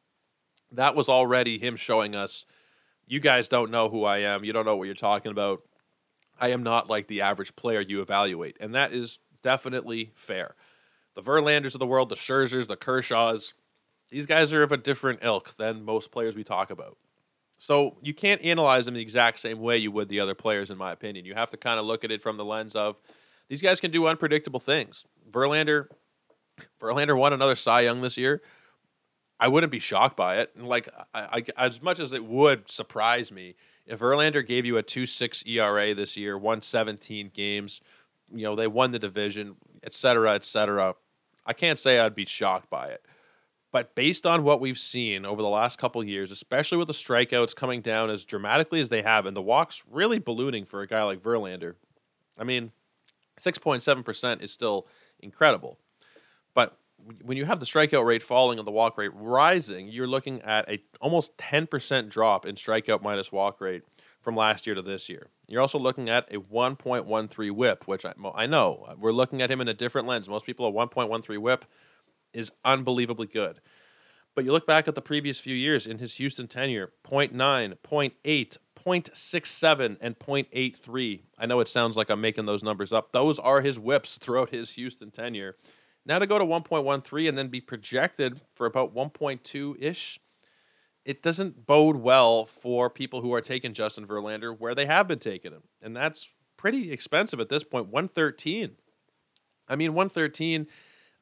That 0.70 0.94
was 0.94 1.08
already 1.08 1.58
him 1.58 1.76
showing 1.76 2.14
us 2.14 2.44
you 3.09 3.21
guys 3.21 3.49
don't 3.49 3.71
know 3.71 3.88
who 3.88 4.05
I 4.05 4.19
am. 4.19 4.45
You 4.45 4.53
don't 4.53 4.65
know 4.65 4.77
what 4.77 4.85
you're 4.85 4.95
talking 4.95 5.33
about. 5.33 5.62
I 6.41 6.50
am 6.50 6.62
not 6.62 6.88
like 6.88 7.09
the 7.09 7.23
average 7.23 7.57
player 7.57 7.81
you 7.81 8.00
evaluate. 8.00 8.57
And 8.61 8.75
that 8.75 8.93
is 8.93 9.19
definitely 9.43 10.12
fair. 10.15 10.55
The 11.15 11.23
Verlanders 11.23 11.75
of 11.75 11.81
the 11.81 11.87
world, 11.87 12.11
the 12.11 12.15
Scherzers, 12.15 12.69
the 12.69 12.77
Kershaws, 12.77 13.55
these 14.11 14.27
guys 14.27 14.53
are 14.53 14.62
of 14.62 14.73
a 14.73 14.77
different 14.77 15.21
ilk 15.23 15.57
than 15.57 15.85
most 15.85 16.11
players 16.11 16.37
we 16.37 16.45
talk 16.45 16.71
about. 16.71 16.97
So 17.59 17.97
you 18.00 18.15
can't 18.15 18.41
analyze 18.43 18.87
them 18.87 18.95
the 18.95 19.00
exact 19.00 19.41
same 19.41 19.61
way 19.61 19.79
you 19.79 19.91
would 19.91 20.09
the 20.09 20.21
other 20.21 20.35
players, 20.35 20.71
in 20.71 20.79
my 20.79 20.93
opinion. 20.93 21.25
You 21.25 21.35
have 21.35 21.50
to 21.50 21.57
kind 21.57 21.81
of 21.81 21.87
look 21.87 22.05
at 22.05 22.12
it 22.12 22.23
from 22.23 22.37
the 22.37 22.45
lens 22.45 22.77
of 22.77 22.97
these 23.49 23.62
guys 23.62 23.81
can 23.81 23.91
do 23.91 24.07
unpredictable 24.07 24.61
things. 24.61 25.07
Verlander, 25.31 25.88
Verlander 26.81 27.19
won 27.19 27.33
another 27.33 27.57
Cy 27.57 27.81
Young 27.81 28.00
this 28.00 28.17
year. 28.17 28.43
I 29.40 29.49
wouldn't 29.49 29.73
be 29.73 29.78
shocked 29.78 30.16
by 30.16 30.37
it. 30.38 30.52
And 30.57 30.66
like, 30.66 30.88
I, 31.14 31.42
I, 31.57 31.66
as 31.66 31.80
much 31.80 32.00
as 32.00 32.12
it 32.12 32.25
would 32.25 32.71
surprise 32.71 33.30
me 33.30 33.54
if 33.87 34.00
Verlander 34.00 34.47
gave 34.47 34.66
you 34.66 34.76
a 34.76 34.83
two 34.83 35.07
six 35.07 35.45
ERA 35.47 35.95
this 35.95 36.16
year, 36.16 36.37
won 36.37 36.62
seventeen 36.62 37.30
games, 37.33 37.80
you 38.35 38.42
know 38.45 38.54
they 38.54 38.66
won 38.66 38.90
the 38.90 38.99
division, 38.99 39.57
et 39.83 39.95
cetera, 39.95 40.35
et 40.35 40.45
cetera. 40.45 40.95
I 41.47 41.52
can't 41.52 41.78
say 41.78 41.99
I'd 41.99 42.14
be 42.14 42.26
shocked 42.26 42.68
by 42.68 42.88
it. 42.88 43.04
But 43.71 43.95
based 43.95 44.26
on 44.26 44.45
what 44.45 44.61
we've 44.61 44.78
seen 44.78 45.26
over 45.26 45.42
the 45.42 45.49
last 45.49 45.78
couple 45.78 46.02
years, 46.02 46.30
especially 46.30 46.78
with 46.78 46.87
the 46.87 46.95
strikeouts 46.95 47.54
coming 47.54 47.83
down 47.83 48.09
as 48.09 48.25
dramatically 48.25 48.80
as 48.80 48.88
they 48.88 49.02
have, 49.02 49.26
and 49.26 49.37
the 49.37 49.42
walks 49.42 49.83
really 49.90 50.18
ballooning 50.18 50.64
for 50.64 50.80
a 50.80 50.87
guy 50.87 51.02
like 51.02 51.23
Verlander, 51.23 51.75
I 52.38 52.45
mean, 52.45 52.73
six 53.38 53.59
point 53.59 53.83
seven 53.83 54.02
percent 54.02 54.42
is 54.42 54.52
still 54.52 54.87
incredible. 55.21 55.78
But 56.54 56.76
when 57.23 57.37
you 57.37 57.45
have 57.45 57.61
the 57.61 57.67
strikeout 57.67 58.05
rate 58.05 58.23
falling 58.23 58.59
and 58.59 58.67
the 58.67 58.73
walk 58.73 58.99
rate 58.99 59.11
rising, 59.15 59.88
you're 59.88 60.07
looking 60.07 60.43
at 60.43 60.69
a 60.69 60.83
almost 61.00 61.37
10% 61.38 62.09
drop 62.09 62.47
in 62.47 62.55
strikeout 62.55 63.03
minus 63.03 63.33
walk 63.33 63.61
rate 63.61 63.83
from 64.21 64.37
last 64.37 64.67
year 64.67 64.75
to 64.75 64.83
this 64.83 65.09
year. 65.09 65.29
You're 65.47 65.61
also 65.61 65.79
looking 65.79 66.09
at 66.09 66.33
a 66.33 66.38
1.13 66.38 67.50
whip, 67.53 67.87
which 67.87 68.05
I, 68.05 68.12
I 68.35 68.47
know 68.47 68.95
we're 68.99 69.12
looking 69.12 69.43
at 69.43 69.50
him 69.50 69.61
in 69.61 69.69
a 69.69 69.75
different 69.75 70.07
lens. 70.07 70.29
Most 70.29 70.47
people 70.47 70.67
a 70.67 70.73
1.13 70.73 71.38
whip 71.38 71.65
is 72.33 72.53
unbelievably 72.65 73.29
good. 73.29 73.61
But 74.35 74.45
you 74.45 74.53
look 74.53 74.67
back 74.67 74.87
at 74.87 74.95
the 74.95 75.03
previous 75.03 75.41
few 75.41 75.55
years 75.55 75.87
in 75.87 75.99
his 75.99 76.17
Houston 76.17 76.47
tenure 76.47 76.93
0.9, 77.05 77.33
0.8, 77.33 78.57
0.67 78.77 79.97
and 80.00 80.19
0.83. 80.19 81.21
I 81.37 81.47
know 81.47 81.61
it 81.61 81.69
sounds 81.69 81.97
like 81.97 82.11
I'm 82.11 82.21
making 82.21 82.47
those 82.47 82.62
numbers 82.62 82.93
up. 82.93 83.12
Those 83.12 83.38
are 83.38 83.61
his 83.61 83.79
whips 83.79 84.17
throughout 84.21 84.50
his 84.50 84.73
Houston 84.73 85.11
tenure. 85.11 85.57
Now 86.09 86.19
to 86.19 86.27
go 86.27 86.38
to 86.38 86.45
1.13 86.45 87.29
and 87.29 87.37
then 87.37 87.49
be 87.49 87.61
projected 87.61 88.41
for 88.55 88.67
about 88.67 88.95
1.2 88.95 89.77
ish, 89.79 90.19
it 91.05 91.23
doesn't 91.23 91.67
bode 91.67 91.97
well 91.97 92.47
for 92.47 92.88
people 92.88 93.21
who 93.21 93.35
are 93.35 93.43
taking 93.43 93.75
Justin 93.75 94.07
Verlander 94.07 94.59
where 94.59 94.75
they 94.75 94.87
have 94.87 95.07
been 95.07 95.19
taking 95.19 95.53
him. 95.53 95.65
And 95.83 95.95
that's 95.95 96.31
pretty 96.57 96.91
expensive 96.91 97.41
at 97.41 97.50
this 97.50 97.62
point 97.62 97.88
113. 97.88 98.77
I 99.69 99.77
mean, 99.77 99.93
113. 99.93 100.67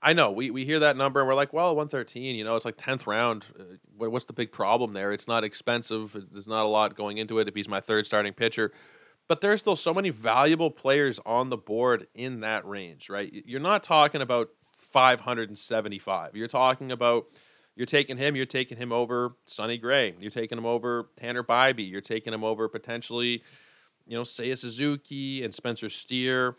I 0.02 0.12
know 0.12 0.30
we, 0.30 0.52
we 0.52 0.64
hear 0.64 0.78
that 0.78 0.96
number 0.96 1.18
and 1.20 1.26
we're 1.28 1.34
like, 1.34 1.52
well, 1.52 1.74
113, 1.74 2.36
you 2.36 2.44
know, 2.44 2.54
it's 2.54 2.64
like 2.64 2.76
10th 2.76 3.08
round. 3.08 3.44
Uh, 3.58 4.08
what's 4.08 4.26
the 4.26 4.32
big 4.32 4.52
problem 4.52 4.92
there? 4.92 5.10
It's 5.10 5.26
not 5.26 5.42
expensive. 5.42 6.16
There's 6.30 6.46
not 6.46 6.64
a 6.64 6.68
lot 6.68 6.96
going 6.96 7.18
into 7.18 7.40
it 7.40 7.48
if 7.48 7.56
he's 7.56 7.68
my 7.68 7.80
third 7.80 8.06
starting 8.06 8.34
pitcher. 8.34 8.72
But 9.28 9.40
there 9.40 9.52
are 9.52 9.58
still 9.58 9.74
so 9.74 9.92
many 9.92 10.10
valuable 10.10 10.70
players 10.70 11.18
on 11.26 11.50
the 11.50 11.56
board 11.56 12.06
in 12.14 12.40
that 12.40 12.64
range, 12.66 13.10
right? 13.10 13.32
You're 13.32 13.58
not 13.58 13.82
talking 13.82 14.20
about 14.20 14.50
575. 14.96 16.34
You're 16.34 16.48
talking 16.48 16.90
about 16.90 17.26
you're 17.74 17.84
taking 17.84 18.16
him, 18.16 18.34
you're 18.34 18.46
taking 18.46 18.78
him 18.78 18.92
over 18.92 19.36
Sonny 19.44 19.76
Gray. 19.76 20.14
You're 20.18 20.30
taking 20.30 20.56
him 20.56 20.64
over 20.64 21.10
Tanner 21.18 21.44
Bibee. 21.44 21.90
You're 21.90 22.00
taking 22.00 22.32
him 22.32 22.42
over 22.42 22.66
potentially, 22.66 23.42
you 24.06 24.16
know, 24.16 24.22
Seiya 24.22 24.56
Suzuki 24.56 25.44
and 25.44 25.54
Spencer 25.54 25.90
Steer, 25.90 26.56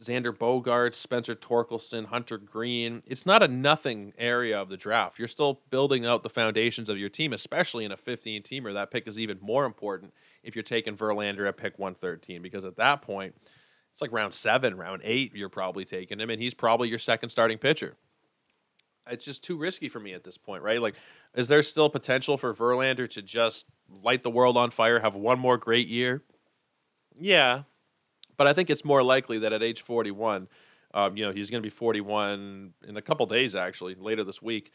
Xander 0.00 0.32
Bogaerts, 0.32 0.94
Spencer 0.94 1.34
Torkelson, 1.34 2.04
Hunter 2.04 2.38
Greene. 2.38 3.02
It's 3.06 3.26
not 3.26 3.42
a 3.42 3.48
nothing 3.48 4.12
area 4.16 4.56
of 4.56 4.68
the 4.68 4.76
draft. 4.76 5.18
You're 5.18 5.26
still 5.26 5.62
building 5.70 6.06
out 6.06 6.22
the 6.22 6.30
foundations 6.30 6.88
of 6.88 6.96
your 6.96 7.08
team, 7.08 7.32
especially 7.32 7.84
in 7.84 7.90
a 7.90 7.96
15 7.96 8.44
teamer. 8.44 8.72
That 8.72 8.92
pick 8.92 9.08
is 9.08 9.18
even 9.18 9.38
more 9.40 9.64
important 9.64 10.14
if 10.44 10.54
you're 10.54 10.62
taking 10.62 10.96
Verlander 10.96 11.48
at 11.48 11.56
pick 11.56 11.76
113, 11.76 12.40
because 12.40 12.64
at 12.64 12.76
that 12.76 13.02
point, 13.02 13.34
it's 14.00 14.10
like 14.10 14.18
round 14.18 14.32
seven, 14.32 14.78
round 14.78 15.02
eight, 15.04 15.34
you're 15.34 15.50
probably 15.50 15.84
taking 15.84 16.20
him, 16.20 16.30
and 16.30 16.40
he's 16.40 16.54
probably 16.54 16.88
your 16.88 16.98
second 16.98 17.28
starting 17.28 17.58
pitcher. 17.58 17.96
It's 19.10 19.26
just 19.26 19.44
too 19.44 19.58
risky 19.58 19.90
for 19.90 20.00
me 20.00 20.14
at 20.14 20.24
this 20.24 20.38
point, 20.38 20.62
right? 20.62 20.80
Like, 20.80 20.94
is 21.34 21.48
there 21.48 21.62
still 21.62 21.90
potential 21.90 22.38
for 22.38 22.54
Verlander 22.54 23.10
to 23.10 23.20
just 23.20 23.66
light 24.02 24.22
the 24.22 24.30
world 24.30 24.56
on 24.56 24.70
fire, 24.70 25.00
have 25.00 25.16
one 25.16 25.38
more 25.38 25.58
great 25.58 25.86
year? 25.86 26.22
Yeah, 27.18 27.64
but 28.38 28.46
I 28.46 28.54
think 28.54 28.70
it's 28.70 28.86
more 28.86 29.02
likely 29.02 29.38
that 29.40 29.52
at 29.52 29.62
age 29.62 29.82
41, 29.82 30.48
um, 30.94 31.16
you 31.18 31.26
know, 31.26 31.32
he's 31.32 31.50
going 31.50 31.62
to 31.62 31.66
be 31.66 31.68
41 31.68 32.72
in 32.88 32.96
a 32.96 33.02
couple 33.02 33.26
days, 33.26 33.54
actually, 33.54 33.96
later 33.96 34.24
this 34.24 34.40
week. 34.40 34.72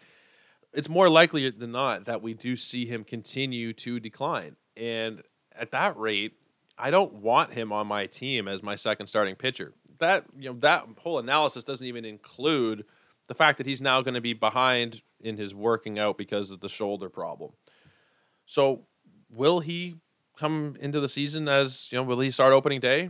It's 0.71 0.89
more 0.89 1.09
likely 1.09 1.49
than 1.49 1.71
not 1.71 2.05
that 2.05 2.21
we 2.21 2.35
do 2.35 2.55
see 2.55 2.85
him 2.85 3.03
continue 3.03 3.73
to 3.73 3.99
decline. 3.99 4.55
And 4.77 5.23
at 5.57 5.71
that 5.71 5.97
rate, 5.97 6.33
I 6.77 6.91
don't 6.91 7.13
want 7.15 7.53
him 7.53 7.71
on 7.71 7.87
my 7.87 8.05
team 8.05 8.47
as 8.47 8.61
my 8.61 8.75
second 8.75 9.07
starting 9.07 9.35
pitcher. 9.35 9.73
That 9.99 10.25
you 10.37 10.51
know 10.51 10.59
that 10.59 10.85
whole 10.99 11.19
analysis 11.19 11.63
doesn't 11.63 11.87
even 11.87 12.03
include 12.03 12.85
the 13.27 13.35
fact 13.35 13.57
that 13.57 13.67
he's 13.67 13.81
now 13.81 14.01
going 14.01 14.13
to 14.13 14.21
be 14.21 14.33
behind 14.33 15.01
in 15.21 15.37
his 15.37 15.55
working 15.55 15.97
out 15.97 16.17
because 16.17 16.51
of 16.51 16.59
the 16.59 16.69
shoulder 16.69 17.09
problem. 17.09 17.51
So, 18.45 18.81
will 19.31 19.61
he 19.61 19.95
come 20.37 20.75
into 20.79 20.99
the 20.99 21.07
season 21.07 21.47
as, 21.47 21.87
you 21.91 21.97
know, 21.97 22.03
will 22.03 22.19
he 22.19 22.29
start 22.29 22.53
opening 22.53 22.79
day? 22.79 23.09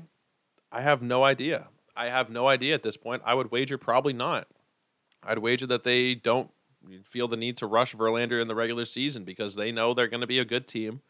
I 0.72 0.82
have 0.82 1.02
no 1.02 1.24
idea. 1.24 1.68
I 1.96 2.06
have 2.06 2.30
no 2.30 2.48
idea 2.48 2.74
at 2.74 2.84
this 2.84 2.98
point. 2.98 3.22
I 3.26 3.34
would 3.34 3.52
wager 3.52 3.78
probably 3.78 4.14
not. 4.14 4.48
I'd 5.24 5.40
wager 5.40 5.66
that 5.68 5.84
they 5.84 6.16
don't 6.16 6.52
feel 7.04 7.28
the 7.28 7.38
need 7.38 7.58
to 7.58 7.68
rush 7.68 7.96
Verlander 7.96 8.42
in 8.42 8.48
the 8.48 8.56
regular 8.56 8.86
season 8.86 9.24
because 9.24 9.56
they 9.56 9.72
know 9.72 9.94
they're 9.94 10.08
going 10.08 10.22
to 10.22 10.28
be 10.28 10.40
a 10.40 10.46
good 10.46 10.68
team. 10.68 11.02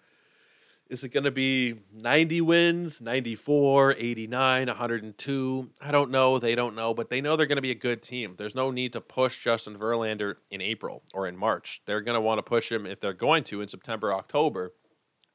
Is 0.87 1.03
it 1.03 1.09
going 1.09 1.23
to 1.23 1.31
be 1.31 1.79
90 1.93 2.41
wins, 2.41 3.01
94, 3.01 3.95
89, 3.97 4.67
102? 4.67 5.69
I 5.81 5.91
don't 5.91 6.11
know. 6.11 6.37
They 6.37 6.53
don't 6.53 6.75
know, 6.75 6.93
but 6.93 7.09
they 7.09 7.21
know 7.21 7.35
they're 7.35 7.47
going 7.47 7.55
to 7.55 7.61
be 7.61 7.71
a 7.71 7.75
good 7.75 8.03
team. 8.03 8.35
There's 8.37 8.53
no 8.53 8.69
need 8.69 8.93
to 8.93 9.01
push 9.01 9.43
Justin 9.43 9.77
Verlander 9.79 10.35
in 10.51 10.61
April 10.61 11.01
or 11.13 11.27
in 11.27 11.35
March. 11.35 11.81
They're 11.87 12.01
going 12.01 12.13
to 12.13 12.21
want 12.21 12.37
to 12.37 12.43
push 12.43 12.71
him 12.71 12.85
if 12.85 12.99
they're 12.99 13.13
going 13.13 13.43
to 13.45 13.61
in 13.61 13.67
September, 13.67 14.13
October. 14.13 14.73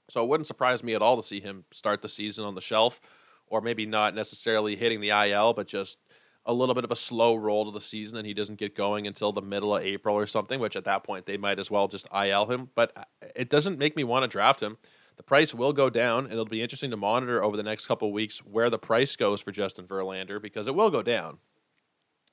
So 0.08 0.22
it 0.22 0.28
wouldn't 0.28 0.46
surprise 0.46 0.84
me 0.84 0.94
at 0.94 1.02
all 1.02 1.16
to 1.16 1.22
see 1.22 1.40
him 1.40 1.64
start 1.72 2.02
the 2.02 2.08
season 2.08 2.44
on 2.44 2.54
the 2.54 2.60
shelf 2.60 3.00
or 3.48 3.60
maybe 3.60 3.86
not 3.86 4.14
necessarily 4.14 4.76
hitting 4.76 5.00
the 5.00 5.10
IL, 5.10 5.52
but 5.52 5.66
just 5.66 5.98
a 6.46 6.54
little 6.54 6.76
bit 6.76 6.84
of 6.84 6.92
a 6.92 6.96
slow 6.96 7.34
roll 7.34 7.64
to 7.64 7.72
the 7.72 7.80
season 7.80 8.18
and 8.18 8.26
he 8.26 8.34
doesn't 8.34 8.58
get 8.58 8.76
going 8.76 9.08
until 9.08 9.32
the 9.32 9.42
middle 9.42 9.76
of 9.76 9.82
April 9.82 10.14
or 10.14 10.28
something, 10.28 10.60
which 10.60 10.76
at 10.76 10.84
that 10.84 11.02
point 11.02 11.26
they 11.26 11.36
might 11.36 11.58
as 11.58 11.70
well 11.70 11.88
just 11.88 12.06
IL 12.14 12.46
him. 12.46 12.70
But 12.76 12.96
uh, 12.96 13.04
it 13.34 13.50
doesn't 13.50 13.78
make 13.78 13.96
me 13.96 14.04
want 14.04 14.22
to 14.22 14.28
draft 14.28 14.62
him. 14.62 14.78
The 15.20 15.24
price 15.24 15.54
will 15.54 15.74
go 15.74 15.90
down, 15.90 16.24
and 16.24 16.32
it'll 16.32 16.46
be 16.46 16.62
interesting 16.62 16.90
to 16.92 16.96
monitor 16.96 17.44
over 17.44 17.54
the 17.54 17.62
next 17.62 17.84
couple 17.84 18.08
of 18.08 18.14
weeks 18.14 18.38
where 18.38 18.70
the 18.70 18.78
price 18.78 19.16
goes 19.16 19.42
for 19.42 19.52
Justin 19.52 19.86
Verlander 19.86 20.40
because 20.40 20.66
it 20.66 20.74
will 20.74 20.88
go 20.88 21.02
down. 21.02 21.40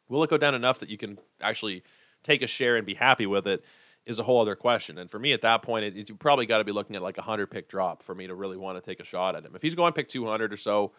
Will 0.08 0.24
it 0.24 0.30
go 0.30 0.38
down 0.38 0.56
enough 0.56 0.80
that 0.80 0.88
you 0.88 0.98
can 0.98 1.20
actually 1.42 1.84
take 2.24 2.42
a 2.42 2.48
share 2.48 2.78
and 2.78 2.86
be 2.86 2.94
happy 2.94 3.26
with 3.26 3.46
it? 3.46 3.66
Is 4.06 4.20
a 4.20 4.24
whole 4.24 4.40
other 4.40 4.56
question. 4.56 4.98
And 5.00 5.12
for 5.12 5.20
me, 5.20 5.34
at 5.34 5.42
that 5.42 5.64
point, 5.64 5.84
it, 5.84 5.98
it, 5.98 6.08
you 6.08 6.16
probably 6.16 6.46
got 6.46 6.60
to 6.60 6.64
be 6.64 6.72
looking 6.72 6.96
at 6.96 7.02
like 7.02 7.18
a 7.18 7.22
hundred 7.22 7.48
pick 7.48 7.68
drop 7.68 8.04
for 8.04 8.16
me 8.16 8.26
to 8.26 8.34
really 8.34 8.56
want 8.56 8.82
to 8.82 8.90
take 8.90 9.02
a 9.02 9.04
shot 9.04 9.36
at 9.36 9.44
him. 9.44 9.54
If 9.54 9.62
he's 9.62 9.76
going 9.76 9.92
pick 9.92 10.08
two 10.08 10.26
hundred 10.26 10.54
or 10.54 10.58
so, 10.58 10.94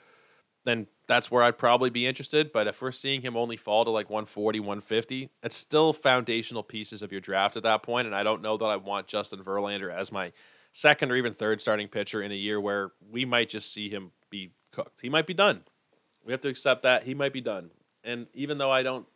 then 0.66 0.88
that's 1.06 1.30
where 1.30 1.42
I'd 1.42 1.56
probably 1.56 1.88
be 1.88 2.06
interested. 2.06 2.52
But 2.52 2.66
if 2.66 2.82
we're 2.82 2.92
seeing 2.92 3.22
him 3.22 3.34
only 3.34 3.56
fall 3.56 3.86
to 3.86 3.90
like 3.90 4.10
140, 4.10 4.60
150, 4.60 5.30
it's 5.42 5.56
still 5.56 5.94
foundational 5.94 6.62
pieces 6.62 7.00
of 7.00 7.12
your 7.12 7.22
draft 7.22 7.56
at 7.56 7.62
that 7.62 7.82
point. 7.82 8.06
And 8.06 8.14
I 8.14 8.24
don't 8.24 8.42
know 8.42 8.58
that 8.58 8.66
I 8.66 8.76
want 8.76 9.06
Justin 9.06 9.42
Verlander 9.42 9.90
as 9.90 10.12
my 10.12 10.32
second 10.72 11.10
or 11.10 11.16
even 11.16 11.34
third 11.34 11.60
starting 11.60 11.88
pitcher 11.88 12.22
in 12.22 12.32
a 12.32 12.36
year 12.36 12.60
where 12.60 12.92
we 13.10 13.24
might 13.24 13.48
just 13.48 13.72
see 13.72 13.88
him 13.88 14.12
be 14.30 14.52
cooked. 14.72 15.00
He 15.00 15.08
might 15.08 15.26
be 15.26 15.34
done. 15.34 15.62
We 16.24 16.32
have 16.32 16.40
to 16.42 16.48
accept 16.48 16.82
that 16.82 17.04
he 17.04 17.14
might 17.14 17.32
be 17.32 17.40
done. 17.40 17.70
And 18.04 18.26
even 18.34 18.58
though 18.58 18.70
I 18.70 18.82
don't 18.82 19.06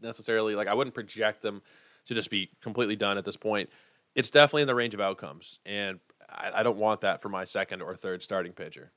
necessarily 0.00 0.54
like, 0.54 0.68
I 0.68 0.74
wouldn't 0.74 0.94
project 0.94 1.42
them 1.42 1.62
to 2.06 2.14
just 2.14 2.30
be 2.30 2.50
completely 2.60 2.96
done 2.96 3.18
at 3.18 3.24
this 3.24 3.36
point. 3.36 3.70
It's 4.14 4.30
definitely 4.30 4.62
in 4.62 4.68
the 4.68 4.74
range 4.74 4.94
of 4.94 5.00
outcomes, 5.00 5.58
and 5.64 5.98
I, 6.28 6.50
I 6.56 6.62
don't 6.62 6.76
want 6.76 7.00
that 7.00 7.22
for 7.22 7.28
my 7.28 7.44
second 7.44 7.80
or 7.80 7.94
third 7.94 8.22
starting 8.22 8.52
pitcher. 8.52 8.92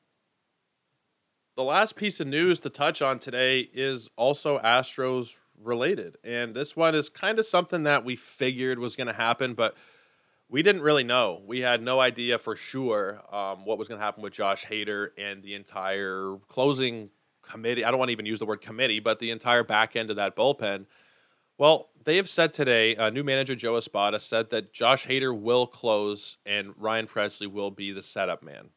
The 1.55 1.63
last 1.63 1.95
piece 1.95 2.19
of 2.19 2.27
news 2.27 2.59
to 2.61 2.69
touch 2.69 3.01
on 3.01 3.19
today 3.19 3.69
is 3.73 4.09
also 4.17 4.59
Astros 4.59 5.37
related, 5.61 6.17
and 6.23 6.53
this 6.53 6.75
one 6.75 6.95
is 6.95 7.07
kind 7.07 7.39
of 7.39 7.45
something 7.45 7.83
that 7.83 8.03
we 8.03 8.17
figured 8.17 8.77
was 8.77 8.97
going 8.97 9.07
to 9.07 9.13
happen, 9.13 9.53
but 9.53 9.75
we 10.49 10.61
didn't 10.61 10.81
really 10.81 11.03
know. 11.03 11.41
We 11.45 11.61
had 11.61 11.81
no 11.81 11.99
idea 11.99 12.37
for 12.37 12.55
sure 12.55 13.21
um, 13.33 13.65
what 13.65 13.77
was 13.77 13.87
going 13.87 13.99
to 13.99 14.05
happen 14.05 14.21
with 14.21 14.33
Josh 14.33 14.65
Hader 14.65 15.09
and 15.17 15.41
the 15.41 15.55
entire 15.55 16.37
closing 16.47 17.09
committee. 17.41 17.83
I 17.83 17.91
don't 17.91 17.97
want 17.97 18.09
to 18.09 18.13
even 18.13 18.25
use 18.25 18.39
the 18.39 18.45
word 18.45 18.61
committee, 18.61 18.99
but 18.99 19.19
the 19.19 19.31
entire 19.31 19.63
back 19.63 19.95
end 19.95 20.09
of 20.09 20.15
that 20.17 20.35
bullpen. 20.35 20.85
Well, 21.57 21.89
they 22.03 22.17
have 22.17 22.29
said 22.29 22.53
today, 22.53 22.95
uh, 22.95 23.09
new 23.09 23.23
manager 23.23 23.55
Joe 23.55 23.77
Espada 23.77 24.19
said 24.19 24.49
that 24.49 24.73
Josh 24.73 25.07
Hader 25.07 25.37
will 25.37 25.67
close 25.67 26.37
and 26.45 26.73
Ryan 26.77 27.07
Pressly 27.07 27.47
will 27.47 27.71
be 27.71 27.91
the 27.91 28.01
setup 28.01 28.43
man. 28.43 28.69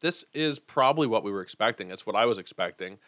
This 0.00 0.24
is 0.34 0.58
probably 0.58 1.06
what 1.06 1.24
we 1.24 1.30
were 1.30 1.40
expecting. 1.40 1.90
It's 1.90 2.04
what 2.04 2.16
I 2.16 2.26
was 2.26 2.38
expecting. 2.38 2.98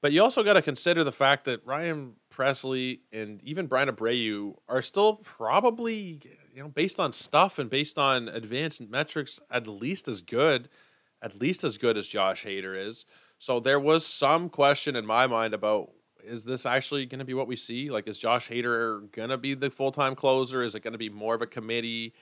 But 0.00 0.12
you 0.12 0.22
also 0.22 0.44
got 0.44 0.52
to 0.52 0.62
consider 0.62 1.02
the 1.02 1.10
fact 1.10 1.44
that 1.46 1.66
Ryan 1.66 2.14
Pressly 2.32 3.00
and 3.12 3.42
even 3.42 3.66
Bryan 3.66 3.88
Abreu 3.88 4.54
are 4.68 4.82
still 4.82 5.14
probably, 5.16 6.20
you 6.58 6.64
know, 6.64 6.70
based 6.70 6.98
on 6.98 7.12
stuff 7.12 7.60
and 7.60 7.70
based 7.70 8.00
on 8.00 8.28
advanced 8.28 8.80
metrics, 8.80 9.38
at 9.48 9.68
least 9.68 10.08
as 10.08 10.22
good, 10.22 10.68
at 11.22 11.40
least 11.40 11.62
as 11.62 11.78
good 11.78 11.96
as 11.96 12.08
Josh 12.08 12.44
Hader 12.44 12.76
is. 12.76 13.04
So 13.38 13.60
there 13.60 13.78
was 13.78 14.04
some 14.04 14.48
question 14.48 14.96
in 14.96 15.06
my 15.06 15.28
mind 15.28 15.54
about 15.54 15.92
is 16.24 16.44
this 16.44 16.66
actually 16.66 17.06
going 17.06 17.20
to 17.20 17.24
be 17.24 17.32
what 17.32 17.46
we 17.46 17.54
see? 17.54 17.90
Like, 17.90 18.08
is 18.08 18.18
Josh 18.18 18.48
Hader 18.48 19.08
going 19.12 19.28
to 19.28 19.38
be 19.38 19.54
the 19.54 19.70
full 19.70 19.92
time 19.92 20.16
closer? 20.16 20.64
Is 20.64 20.74
it 20.74 20.80
going 20.80 20.94
to 20.94 20.98
be 20.98 21.08
more 21.08 21.36
of 21.36 21.42
a 21.42 21.46
committee? 21.46 22.12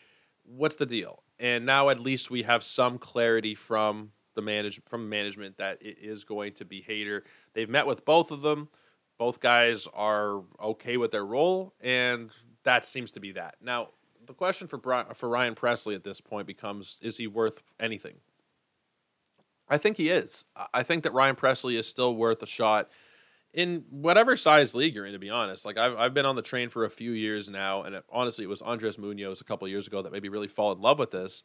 What's 0.45 0.77
the 0.77 0.85
deal? 0.85 1.23
And 1.39 1.65
now 1.65 1.89
at 1.89 1.99
least 1.99 2.31
we 2.31 2.43
have 2.43 2.63
some 2.63 2.99
clarity 2.99 3.55
from 3.55 4.11
the 4.35 4.43
manage 4.43 4.83
from 4.85 5.09
management 5.09 5.57
that 5.57 5.81
it 5.81 5.97
is 6.03 6.25
going 6.25 6.53
to 6.57 6.67
be 6.67 6.85
Hader. 6.87 7.23
They've 7.55 7.71
met 7.71 7.87
with 7.87 8.05
both 8.05 8.31
of 8.31 8.43
them. 8.43 8.69
Both 9.17 9.41
guys 9.41 9.89
are 9.95 10.43
okay 10.63 10.99
with 10.99 11.11
their 11.11 11.25
role, 11.25 11.73
and 11.81 12.31
that 12.65 12.85
seems 12.85 13.13
to 13.13 13.21
be 13.21 13.33
that. 13.33 13.55
Now, 13.63 13.89
the 14.27 14.35
question 14.35 14.69
for 14.69 14.77
Brian, 14.77 15.07
for 15.15 15.29
Ryan 15.29 15.55
Pressly 15.55 15.95
at 15.95 16.05
this 16.05 16.21
point 16.21 16.47
becomes: 16.47 16.99
Is 17.03 17.17
he 17.17 17.27
worth 17.27 17.63
anything? 17.81 18.17
I 19.69 19.79
think 19.79 19.97
he 19.97 20.11
is. 20.11 20.45
I 20.73 20.83
think 20.83 21.03
that 21.03 21.13
Ryan 21.13 21.37
Pressly 21.37 21.75
is 21.79 21.89
still 21.89 22.15
worth 22.15 22.43
a 22.43 22.47
shot 22.47 22.89
in 23.53 23.85
whatever 23.91 24.37
size 24.37 24.75
league 24.75 24.95
you're 24.95 25.07
in. 25.07 25.13
To 25.13 25.19
be 25.19 25.31
honest, 25.31 25.65
like 25.65 25.79
I've 25.79 25.97
I've 25.97 26.15
been 26.15 26.27
on 26.27 26.37
the 26.37 26.43
train 26.43 26.69
for 26.69 26.85
a 26.85 26.91
few 26.91 27.13
years 27.13 27.49
now, 27.49 27.83
and 27.83 27.95
it, 27.95 28.05
honestly, 28.11 28.45
it 28.45 28.49
was 28.49 28.63
Andres 28.63 28.99
Munoz 28.99 29.41
a 29.41 29.45
couple 29.45 29.67
years 29.69 29.87
ago 29.87 30.03
that 30.03 30.13
made 30.13 30.23
me 30.23 30.29
really 30.29 30.49
fall 30.49 30.73
in 30.73 30.81
love 30.81 30.99
with 30.99 31.11
this 31.11 31.43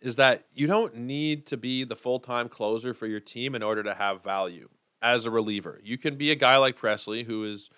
is 0.00 0.16
that 0.16 0.44
you 0.52 0.66
don't 0.66 0.94
need 0.96 1.46
to 1.46 1.56
be 1.56 1.82
the 1.82 1.96
full 1.96 2.20
time 2.20 2.48
closer 2.48 2.92
for 2.94 3.06
your 3.06 3.20
team 3.20 3.54
in 3.54 3.62
order 3.62 3.82
to 3.82 3.94
have 3.94 4.22
value 4.22 4.68
as 5.00 5.24
a 5.24 5.30
reliever. 5.30 5.80
You 5.82 5.98
can 5.98 6.16
be 6.16 6.30
a 6.30 6.34
guy 6.34 6.56
like 6.58 6.78
Pressly 6.78 7.24
who 7.24 7.44
is 7.44 7.70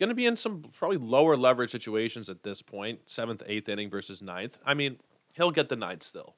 going 0.00 0.08
to 0.08 0.14
be 0.16 0.26
in 0.26 0.36
some 0.36 0.64
probably 0.76 0.96
lower 0.96 1.36
leverage 1.36 1.70
situations 1.70 2.28
at 2.28 2.42
this 2.42 2.62
point, 2.62 2.98
seventh, 3.06 3.44
eighth 3.46 3.68
inning 3.68 3.88
versus 3.90 4.20
ninth. 4.22 4.58
I 4.66 4.74
mean, 4.74 4.96
he'll 5.34 5.52
get 5.52 5.68
the 5.68 5.76
ninth 5.76 6.02
still. 6.02 6.34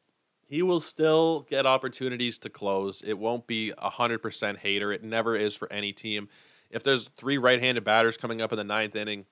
he 0.53 0.61
will 0.61 0.81
still 0.81 1.47
get 1.49 1.65
opportunities 1.65 2.37
to 2.37 2.51
close. 2.51 3.01
It 3.01 3.19
won't 3.19 3.47
be 3.47 3.73
a 3.79 3.89
hundred 3.89 4.19
percent 4.19 4.59
Hader. 4.63 4.95
It 4.95 5.03
never 5.03 5.35
is 5.35 5.57
for 5.57 5.73
any 5.73 5.95
team. 5.95 6.29
If 6.71 6.83
there's 6.83 7.09
three 7.09 7.39
right-handed 7.39 7.85
batters 7.85 8.19
coming 8.19 8.43
up 8.43 8.53
in 8.53 8.59
the 8.59 8.65
ninth 8.65 8.95
inning, 8.95 9.25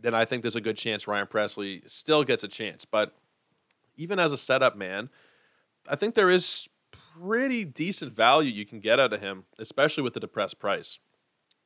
then 0.00 0.14
I 0.14 0.24
think 0.24 0.40
there's 0.40 0.56
a 0.56 0.62
good 0.62 0.78
chance 0.78 1.06
Ryan 1.06 1.26
Pressly 1.26 1.82
still 1.90 2.24
gets 2.24 2.42
a 2.42 2.48
chance. 2.48 2.86
But 2.86 3.14
even 3.96 4.18
as 4.18 4.32
a 4.32 4.38
setup 4.38 4.76
man, 4.76 5.10
I 5.86 5.96
think 5.96 6.14
there 6.14 6.30
is 6.30 6.70
pretty 7.20 7.66
decent 7.66 8.14
value 8.14 8.50
you 8.50 8.64
can 8.64 8.80
get 8.80 8.98
out 8.98 9.12
of 9.12 9.20
him, 9.20 9.44
especially 9.58 10.02
with 10.02 10.14
the 10.14 10.20
depressed 10.20 10.58
price. 10.58 10.98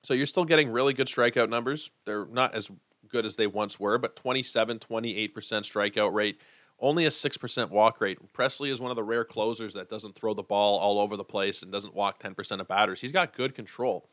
So 0.04 0.12
you're 0.12 0.26
still 0.26 0.44
getting 0.44 0.70
really 0.70 0.92
good 0.92 1.06
strikeout 1.06 1.48
numbers. 1.48 1.90
They're 2.04 2.26
not 2.26 2.54
as 2.54 2.70
good 3.08 3.24
as 3.24 3.36
they 3.36 3.46
once 3.46 3.80
were, 3.80 3.96
but 3.96 4.16
27, 4.16 4.78
28% 4.78 5.32
strikeout 5.32 6.12
rate, 6.12 6.40
only 6.78 7.06
a 7.06 7.08
6% 7.08 7.70
walk 7.70 8.00
rate. 8.02 8.18
Pressly 8.34 8.70
is 8.70 8.80
one 8.80 8.90
of 8.90 8.96
the 8.96 9.02
rare 9.02 9.24
closers 9.24 9.72
that 9.74 9.88
doesn't 9.88 10.14
throw 10.14 10.34
the 10.34 10.42
ball 10.42 10.78
all 10.78 10.98
over 10.98 11.16
the 11.16 11.24
place 11.24 11.62
and 11.62 11.72
doesn't 11.72 11.94
walk 11.94 12.22
10% 12.22 12.60
of 12.60 12.68
batters. 12.68 13.00
He's 13.00 13.12
got 13.12 13.34
good 13.34 13.54
control. 13.54 14.06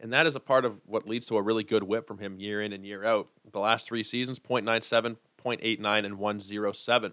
And 0.00 0.12
that 0.12 0.26
is 0.26 0.34
a 0.34 0.40
part 0.40 0.64
of 0.64 0.80
what 0.84 1.08
leads 1.08 1.26
to 1.28 1.36
a 1.36 1.42
really 1.42 1.64
good 1.64 1.84
whip 1.84 2.08
from 2.08 2.18
him 2.18 2.40
year 2.40 2.60
in 2.60 2.72
and 2.72 2.84
year 2.84 3.04
out. 3.04 3.28
The 3.52 3.60
last 3.60 3.86
three 3.86 4.02
seasons 4.02 4.40
0.97, 4.40 5.16
0.89, 5.44 6.04
and 6.04 6.18
107 6.18 7.12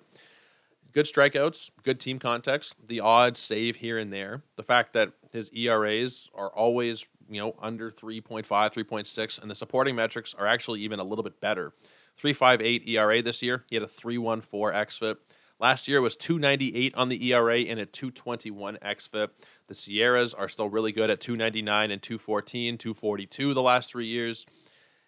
good 0.94 1.06
strikeouts, 1.06 1.72
good 1.84 2.00
team 2.00 2.20
context, 2.20 2.76
the 2.88 3.00
odd 3.00 3.36
save 3.36 3.78
here 3.78 3.98
and 3.98 4.14
there, 4.14 4.44
the 4.56 4.64
fact 4.64 4.94
that 4.94 5.12
his 5.32 5.50
ERAs 5.52 6.30
are 6.36 6.50
always, 6.50 7.06
you 7.30 7.42
know, 7.42 7.56
under 7.62 7.92
3.5, 7.92 8.46
3.6, 8.46 9.42
and 9.42 9.50
the 9.50 9.56
supporting 9.56 9.96
metrics 9.96 10.34
are 10.36 10.48
actually 10.48 10.82
even 10.82 11.00
a 11.00 11.04
little 11.04 11.24
bit 11.24 11.40
better. 11.42 11.74
3.58 12.22 12.88
ERA 12.88 13.22
this 13.22 13.42
year. 13.42 13.64
He 13.70 13.76
had 13.76 13.84
a 13.84 13.88
3.14 13.88 14.44
xFIP. 14.74 15.18
Last 15.60 15.88
year 15.88 16.02
was 16.02 16.16
298 16.16 16.96
on 16.96 17.08
the 17.08 17.32
ERA 17.32 17.60
and 17.60 17.80
a 17.80 17.86
221 17.86 18.78
xFIP. 18.78 19.30
The 19.68 19.74
SIERAs 19.74 20.34
are 20.38 20.50
still 20.50 20.70
really 20.70 20.92
good 20.92 21.10
at 21.10 21.22
299 21.22 21.92
and 21.92 22.02
214, 22.02 22.78
242 22.78 23.54
the 23.54 23.62
last 23.62 23.92
three 23.92 24.08
years. 24.08 24.46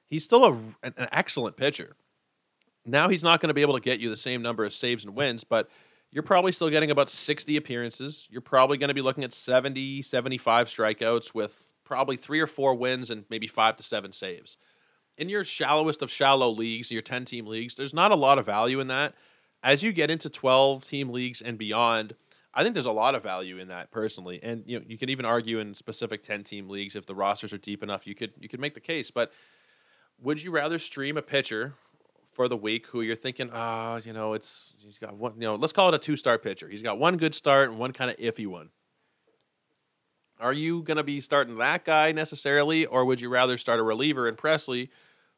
He's 0.08 0.24
still 0.24 0.46
a, 0.46 0.54
an 0.84 1.10
excellent 1.12 1.58
pitcher. 1.58 1.96
Now 2.86 3.10
he's 3.10 3.24
not 3.24 3.40
going 3.42 3.48
to 3.48 3.54
be 3.54 3.62
able 3.62 3.74
to 3.74 3.82
get 3.82 4.00
you 4.00 4.10
the 4.10 4.18
same 4.18 4.42
number 4.42 4.64
of 4.64 4.74
saves 4.74 5.06
and 5.06 5.16
wins, 5.16 5.44
but 5.44 5.70
you're 6.12 6.24
probably 6.24 6.52
still 6.52 6.70
getting 6.70 6.92
about 6.92 7.10
60 7.10 7.58
appearances. 7.58 8.28
You're 8.32 8.42
probably 8.42 8.78
going 8.78 8.88
to 8.90 8.94
be 8.94 9.02
looking 9.02 9.24
at 9.24 9.34
70, 9.34 10.02
75 10.02 10.68
strikeouts 10.68 11.34
with 11.34 11.74
probably 11.84 12.16
three 12.16 12.40
or 12.40 12.48
four 12.48 12.76
wins 12.76 13.10
and 13.10 13.26
maybe 13.30 13.48
five 13.48 13.76
to 13.78 13.84
seven 13.84 14.14
saves. 14.14 14.58
In 15.18 15.30
your 15.30 15.44
shallowest 15.44 16.02
of 16.02 16.12
shallow 16.12 16.50
leagues, 16.50 16.92
your 16.92 17.02
10 17.02 17.26
team 17.26 17.48
leagues, 17.48 17.76
there's 17.76 17.94
not 17.94 18.12
a 18.12 18.16
lot 18.16 18.38
of 18.38 18.46
value 18.46 18.80
in 18.80 18.88
that. 18.88 19.14
As 19.64 19.84
you 19.84 19.92
get 19.92 20.12
into 20.12 20.30
12 20.30 20.86
team 20.86 21.10
leagues 21.10 21.42
and 21.42 21.58
beyond, 21.58 22.16
I 22.54 22.64
think 22.64 22.74
there's 22.74 22.86
a 22.86 22.92
lot 22.92 23.16
of 23.16 23.24
value 23.24 23.60
in 23.60 23.70
that 23.70 23.92
personally. 23.92 24.40
And 24.42 24.64
you 24.66 24.80
know, 24.80 24.86
you 24.88 24.98
can 24.98 25.10
even 25.10 25.26
argue 25.26 25.60
in 25.60 25.74
specific 25.74 26.24
10 26.24 26.44
team 26.44 26.70
leagues 26.70 26.96
if 26.96 27.06
the 27.06 27.16
rosters 27.16 27.52
are 27.52 27.58
deep 27.58 27.84
enough, 27.84 28.08
you 28.08 28.16
could 28.16 28.34
you 28.40 28.48
could 28.48 28.62
make 28.62 28.74
the 28.74 28.80
case, 28.80 29.12
but 29.12 29.32
would 30.22 30.42
you 30.42 30.52
rather 30.52 30.80
stream 30.80 31.18
a 31.18 31.22
pitcher 31.22 31.74
for 32.36 32.50
the 32.50 32.58
week 32.58 32.86
who 32.88 33.02
you're 33.02 33.16
thinking, 33.16 33.50
ah, 33.54 33.94
uh, 33.94 34.02
you 34.04 34.12
know, 34.12 34.34
it's 34.34 34.76
he's 34.80 35.00
got 35.00 35.16
one, 35.16 35.34
you 35.36 35.48
know, 35.48 35.56
let's 35.56 35.72
call 35.72 35.88
it 35.88 35.96
a 35.96 35.98
two 35.98 36.18
star 36.18 36.38
pitcher. 36.38 36.68
He's 36.68 36.82
got 36.82 37.00
one 37.00 37.16
good 37.16 37.34
start 37.34 37.70
and 37.70 37.80
one 37.80 37.94
kind 37.94 38.12
of 38.12 38.18
iffy 38.18 38.46
one. 38.46 38.70
Are 40.38 40.52
you 40.52 40.84
going 40.84 40.98
to 40.98 41.04
be 41.04 41.22
starting 41.22 41.58
that 41.60 41.86
guy 41.86 42.12
necessarily, 42.12 42.86
or 42.86 43.06
would 43.06 43.22
you 43.22 43.30
rather 43.30 43.58
start 43.58 43.80
a 43.80 43.84
reliever 43.84 44.28
in 44.28 44.36
Pressly, 44.36 44.90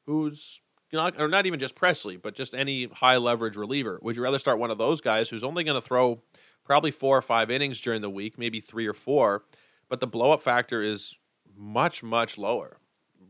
who's 0.08 0.60
not, 0.92 1.22
or 1.22 1.28
not 1.28 1.46
even 1.46 1.60
just 1.60 1.76
Pressly, 1.76 2.20
but 2.20 2.34
just 2.34 2.56
any 2.56 2.86
high 2.86 3.18
leverage 3.18 3.56
reliever? 3.56 4.00
Would 4.02 4.16
you 4.16 4.24
rather 4.24 4.40
start 4.40 4.58
one 4.58 4.72
of 4.72 4.80
those 4.80 5.00
guys 5.00 5.30
who's 5.30 5.44
only 5.44 5.64
going 5.64 5.80
to 5.80 5.88
throw 5.88 6.24
probably 6.66 6.90
four 6.90 7.16
or 7.16 7.22
five 7.22 7.52
innings 7.52 7.80
during 7.80 8.02
the 8.02 8.10
week, 8.10 8.40
maybe 8.40 8.60
three 8.60 8.88
or 8.88 8.94
four, 8.94 9.44
but 9.88 10.00
the 10.00 10.08
blow 10.08 10.32
up 10.32 10.42
factor 10.42 10.82
is 10.82 11.20
much, 11.56 12.02
much 12.02 12.40
lower? 12.40 12.78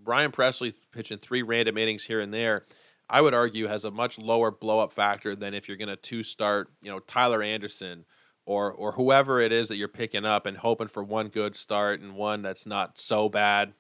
Brian 0.06 0.32
Pressly 0.32 0.74
pitching 0.94 1.18
three 1.18 1.42
random 1.42 1.78
innings 1.78 2.06
here 2.06 2.22
and 2.22 2.34
there 2.34 2.64
I 3.10 3.22
would 3.22 3.34
argue 3.34 3.68
has 3.68 3.86
a 3.86 3.92
much 3.92 4.20
lower 4.20 4.52
blow 4.52 4.80
up 4.80 4.92
factor 4.92 5.36
than 5.36 5.54
if 5.54 5.68
you're 5.68 5.78
going 5.78 5.88
to 5.88 5.96
two 5.96 6.24
start, 6.24 6.70
you 6.82 6.92
know, 6.92 7.00
Tyler 7.00 7.42
Anderson 7.42 8.06
or 8.46 8.72
or 8.72 8.94
whoever 8.94 9.40
it 9.40 9.52
is 9.52 9.70
that 9.70 9.78
you're 9.78 9.88
picking 9.88 10.26
up 10.26 10.46
and 10.46 10.58
hoping 10.58 10.88
for 10.88 11.04
one 11.04 11.28
good 11.28 11.56
start 11.56 12.00
and 12.00 12.16
one 12.16 12.42
that's 12.42 12.66
not 12.66 13.00
so 13.00 13.30
bad. 13.30 13.74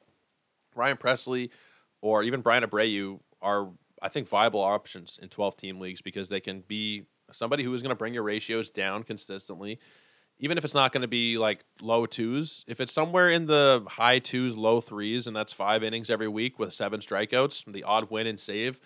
Ryan 0.76 0.98
Pressly 0.98 1.50
or 2.02 2.24
even 2.24 2.42
Bryan 2.42 2.63
Abreu 2.63 3.20
are 3.42 3.70
I 4.02 4.10
think 4.10 4.28
viable 4.28 4.62
options 4.62 5.20
in 5.22 5.30
12 5.30 5.58
team 5.58 5.80
leagues 5.80 6.02
because 6.02 6.30
they 6.30 6.40
can 6.40 6.62
be 6.68 7.06
somebody 7.32 7.63
who 7.63 7.74
is 7.74 7.82
going 7.82 7.90
to 7.90 7.96
bring 7.96 8.13
your 8.13 8.24
ratios 8.24 8.70
down 8.70 9.04
consistently. 9.04 9.80
Even 10.40 10.58
if 10.58 10.63
it's 10.63 10.76
not 10.76 10.92
going 10.92 11.02
to 11.02 11.08
be 11.08 11.38
like 11.40 11.63
low 11.82 12.06
twos, 12.06 12.63
if 12.68 12.80
it's 12.80 12.94
somewhere 12.94 13.30
in 13.30 13.48
the 13.48 13.84
high 13.88 14.20
twos, 14.20 14.56
low 14.56 14.80
threes, 14.80 15.26
and 15.26 15.36
that's 15.36 15.52
five 15.52 15.84
innings 15.84 16.12
every 16.12 16.28
week 16.28 16.60
with 16.60 16.74
seven 16.74 17.00
strikeouts, 17.00 17.72
the 17.74 17.84
odd 17.84 18.12
win 18.12 18.28
and 18.28 18.40
save, 18.40 18.80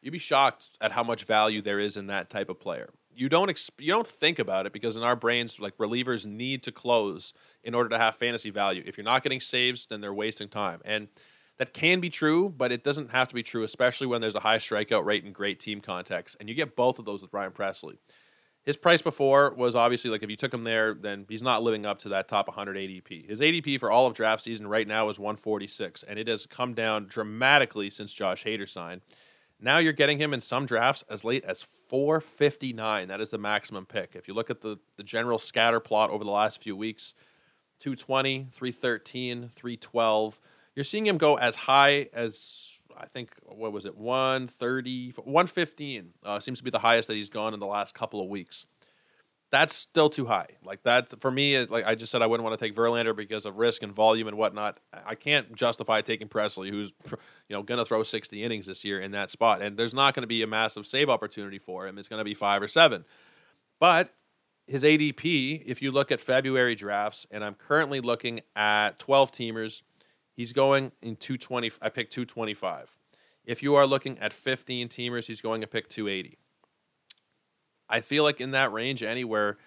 you'd 0.00 0.12
be 0.12 0.18
shocked 0.18 0.70
at 0.80 0.92
how 0.92 1.02
much 1.02 1.24
value 1.24 1.62
there 1.62 1.78
is 1.78 1.96
in 1.96 2.06
that 2.08 2.30
type 2.30 2.48
of 2.48 2.60
player. 2.60 2.90
You 3.14 3.28
don't 3.28 3.70
you 3.78 3.92
don't 3.92 4.06
think 4.06 4.38
about 4.38 4.66
it 4.66 4.72
because 4.72 4.96
in 4.96 5.02
our 5.02 5.16
brains, 5.16 5.58
like 5.58 5.76
relievers 5.78 6.24
need 6.24 6.62
to 6.64 6.72
close 6.72 7.32
in 7.64 7.74
order 7.74 7.88
to 7.90 7.98
have 7.98 8.14
fantasy 8.14 8.50
value. 8.50 8.82
If 8.86 8.96
you're 8.96 9.04
not 9.04 9.22
getting 9.22 9.40
saves, 9.40 9.86
then 9.86 10.00
they're 10.00 10.14
wasting 10.14 10.48
time, 10.48 10.80
and 10.84 11.08
that 11.58 11.74
can 11.74 11.98
be 11.98 12.08
true, 12.08 12.54
but 12.56 12.70
it 12.70 12.84
doesn't 12.84 13.10
have 13.10 13.28
to 13.28 13.34
be 13.34 13.42
true, 13.42 13.64
especially 13.64 14.06
when 14.06 14.20
there's 14.20 14.36
a 14.36 14.40
high 14.40 14.58
strikeout 14.58 15.04
rate 15.04 15.24
and 15.24 15.34
great 15.34 15.58
team 15.58 15.80
context. 15.80 16.36
And 16.38 16.48
you 16.48 16.54
get 16.54 16.76
both 16.76 17.00
of 17.00 17.04
those 17.04 17.20
with 17.20 17.32
Ryan 17.32 17.50
Pressly. 17.50 17.98
His 18.64 18.76
price 18.76 19.02
before 19.02 19.54
was 19.54 19.74
obviously 19.74 20.10
like 20.10 20.22
if 20.22 20.30
you 20.30 20.36
took 20.36 20.52
him 20.52 20.62
there, 20.62 20.94
then 20.94 21.26
he's 21.28 21.42
not 21.42 21.62
living 21.62 21.86
up 21.86 22.00
to 22.00 22.10
that 22.10 22.28
top 22.28 22.48
100 22.48 22.76
ADP. 22.76 23.28
His 23.28 23.40
ADP 23.40 23.80
for 23.80 23.90
all 23.90 24.06
of 24.06 24.14
draft 24.14 24.42
season 24.42 24.66
right 24.66 24.86
now 24.86 25.08
is 25.08 25.18
146, 25.18 26.04
and 26.04 26.18
it 26.18 26.28
has 26.28 26.46
come 26.46 26.74
down 26.74 27.06
dramatically 27.06 27.90
since 27.90 28.12
Josh 28.12 28.44
Hader 28.44 28.68
signed. 28.68 29.00
Now 29.60 29.78
you're 29.78 29.92
getting 29.92 30.18
him 30.18 30.32
in 30.32 30.40
some 30.40 30.66
drafts 30.66 31.04
as 31.10 31.24
late 31.24 31.44
as 31.44 31.62
459. 31.88 33.08
That 33.08 33.20
is 33.20 33.30
the 33.30 33.38
maximum 33.38 33.86
pick. 33.86 34.12
If 34.14 34.28
you 34.28 34.34
look 34.34 34.50
at 34.50 34.60
the, 34.60 34.78
the 34.96 35.02
general 35.02 35.38
scatter 35.38 35.80
plot 35.80 36.10
over 36.10 36.22
the 36.22 36.30
last 36.30 36.62
few 36.62 36.76
weeks, 36.76 37.14
220, 37.80 38.48
313, 38.52 39.50
312. 39.54 40.40
You're 40.74 40.84
seeing 40.84 41.06
him 41.06 41.18
go 41.18 41.36
as 41.36 41.56
high 41.56 42.08
as 42.12 42.78
I 42.96 43.06
think 43.06 43.32
what 43.44 43.72
was 43.72 43.84
it 43.84 43.96
130 43.96 45.12
115 45.16 46.12
uh, 46.24 46.40
seems 46.40 46.58
to 46.58 46.64
be 46.64 46.70
the 46.70 46.80
highest 46.80 47.08
that 47.08 47.14
he's 47.14 47.28
gone 47.28 47.54
in 47.54 47.60
the 47.60 47.66
last 47.66 47.94
couple 47.94 48.20
of 48.20 48.28
weeks 48.28 48.66
that's 49.50 49.74
still 49.74 50.10
too 50.10 50.26
high. 50.26 50.46
Like 50.62 50.82
that's 50.82 51.14
for 51.20 51.30
me. 51.30 51.64
Like 51.66 51.86
I 51.86 51.94
just 51.94 52.12
said, 52.12 52.22
I 52.22 52.26
wouldn't 52.26 52.46
want 52.46 52.58
to 52.58 52.64
take 52.64 52.74
Verlander 52.74 53.16
because 53.16 53.46
of 53.46 53.56
risk 53.56 53.82
and 53.82 53.92
volume 53.92 54.28
and 54.28 54.36
whatnot. 54.36 54.78
I 55.06 55.14
can't 55.14 55.54
justify 55.54 56.00
taking 56.02 56.28
Pressly, 56.28 56.70
who's 56.70 56.92
you 57.10 57.16
know 57.56 57.62
going 57.62 57.78
to 57.78 57.84
throw 57.84 58.02
60 58.02 58.42
innings 58.42 58.66
this 58.66 58.84
year 58.84 59.00
in 59.00 59.12
that 59.12 59.30
spot, 59.30 59.62
and 59.62 59.76
there's 59.76 59.94
not 59.94 60.14
going 60.14 60.22
to 60.22 60.28
be 60.28 60.42
a 60.42 60.46
massive 60.46 60.86
save 60.86 61.08
opportunity 61.08 61.58
for 61.58 61.86
him. 61.86 61.98
It's 61.98 62.08
going 62.08 62.20
to 62.20 62.24
be 62.24 62.34
five 62.34 62.62
or 62.62 62.68
seven. 62.68 63.04
But 63.80 64.14
his 64.66 64.82
ADP, 64.82 65.62
if 65.64 65.80
you 65.80 65.90
look 65.90 66.12
at 66.12 66.20
February 66.20 66.74
drafts, 66.74 67.26
and 67.30 67.42
I'm 67.42 67.54
currently 67.54 68.00
looking 68.00 68.42
at 68.54 68.98
12 68.98 69.32
teamers, 69.32 69.82
he's 70.34 70.52
going 70.52 70.92
in 71.00 71.16
220. 71.16 71.72
I 71.80 71.88
picked 71.88 72.12
225. 72.12 72.94
If 73.46 73.62
you 73.62 73.76
are 73.76 73.86
looking 73.86 74.18
at 74.18 74.34
15 74.34 74.88
teamers, 74.88 75.24
he's 75.24 75.40
going 75.40 75.62
to 75.62 75.66
pick 75.66 75.88
280. 75.88 76.36
I 77.88 78.00
feel 78.00 78.22
like 78.22 78.40
in 78.40 78.52
that 78.52 78.72
range 78.72 79.02
anywhere, 79.02 79.58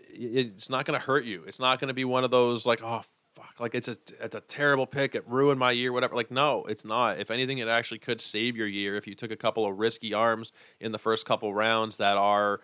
it's 0.00 0.70
not 0.70 0.84
going 0.84 0.98
to 0.98 1.04
hurt 1.04 1.24
you. 1.24 1.44
It's 1.46 1.60
not 1.60 1.78
going 1.78 1.88
to 1.88 1.94
be 1.94 2.04
one 2.04 2.24
of 2.24 2.30
those 2.30 2.66
like, 2.66 2.82
oh 2.82 3.02
fuck, 3.34 3.60
like 3.60 3.74
it's 3.74 3.88
a 3.88 3.96
it's 4.20 4.34
a 4.34 4.40
terrible 4.40 4.86
pick. 4.86 5.14
It 5.14 5.26
ruined 5.28 5.58
my 5.58 5.72
year, 5.72 5.92
whatever. 5.92 6.14
Like 6.16 6.30
no, 6.30 6.64
it's 6.64 6.84
not. 6.84 7.18
If 7.18 7.30
anything, 7.30 7.58
it 7.58 7.68
actually 7.68 7.98
could 7.98 8.20
save 8.20 8.56
your 8.56 8.66
year 8.66 8.96
if 8.96 9.06
you 9.06 9.14
took 9.14 9.30
a 9.30 9.36
couple 9.36 9.66
of 9.66 9.78
risky 9.78 10.14
arms 10.14 10.52
in 10.80 10.92
the 10.92 10.98
first 10.98 11.26
couple 11.26 11.52
rounds 11.54 11.98
that 11.98 12.16
are. 12.16 12.60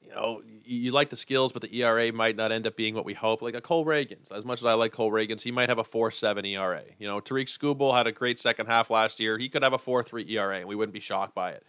You 0.00 0.14
know, 0.14 0.42
you 0.64 0.92
like 0.92 1.10
the 1.10 1.16
skills, 1.16 1.52
but 1.52 1.60
the 1.60 1.82
ERA 1.82 2.12
might 2.12 2.36
not 2.36 2.52
end 2.52 2.68
up 2.68 2.76
being 2.76 2.94
what 2.94 3.04
we 3.04 3.14
hope. 3.14 3.42
Like 3.42 3.56
a 3.56 3.60
Cole 3.60 3.84
Ragans, 3.84 4.30
as 4.30 4.44
much 4.44 4.60
as 4.60 4.64
I 4.64 4.74
like 4.74 4.92
Cole 4.92 5.10
Ragans, 5.10 5.42
he 5.42 5.50
might 5.50 5.68
have 5.68 5.78
a 5.78 5.84
four 5.84 6.12
seven 6.12 6.44
ERA. 6.46 6.82
You 6.98 7.08
know, 7.08 7.18
Tarik 7.20 7.48
Skubal 7.48 7.94
had 7.94 8.06
a 8.06 8.12
great 8.12 8.38
second 8.38 8.66
half 8.66 8.90
last 8.90 9.18
year. 9.18 9.36
He 9.38 9.48
could 9.48 9.62
have 9.64 9.72
a 9.72 9.78
four 9.78 10.04
three 10.04 10.24
ERA, 10.30 10.60
and 10.60 10.68
we 10.68 10.76
wouldn't 10.76 10.94
be 10.94 11.00
shocked 11.00 11.34
by 11.34 11.50
it. 11.50 11.64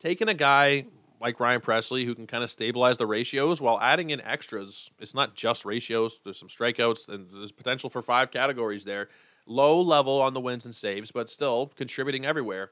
Taking 0.00 0.28
a 0.28 0.34
guy 0.34 0.86
like 1.20 1.40
Ryan 1.40 1.60
Pressly, 1.60 2.04
who 2.04 2.14
can 2.14 2.26
kind 2.26 2.44
of 2.44 2.50
stabilize 2.50 2.98
the 2.98 3.06
ratios 3.06 3.60
while 3.60 3.80
adding 3.80 4.10
in 4.10 4.20
extras. 4.20 4.90
It's 4.98 5.14
not 5.14 5.34
just 5.34 5.64
ratios. 5.64 6.20
There's 6.24 6.38
some 6.38 6.48
strikeouts 6.48 7.08
and 7.08 7.28
there's 7.32 7.52
potential 7.52 7.90
for 7.90 8.02
five 8.02 8.30
categories 8.30 8.84
there. 8.84 9.08
Low 9.46 9.80
level 9.80 10.20
on 10.20 10.34
the 10.34 10.40
wins 10.40 10.64
and 10.64 10.74
saves, 10.74 11.10
but 11.10 11.30
still 11.30 11.72
contributing 11.74 12.26
everywhere. 12.26 12.70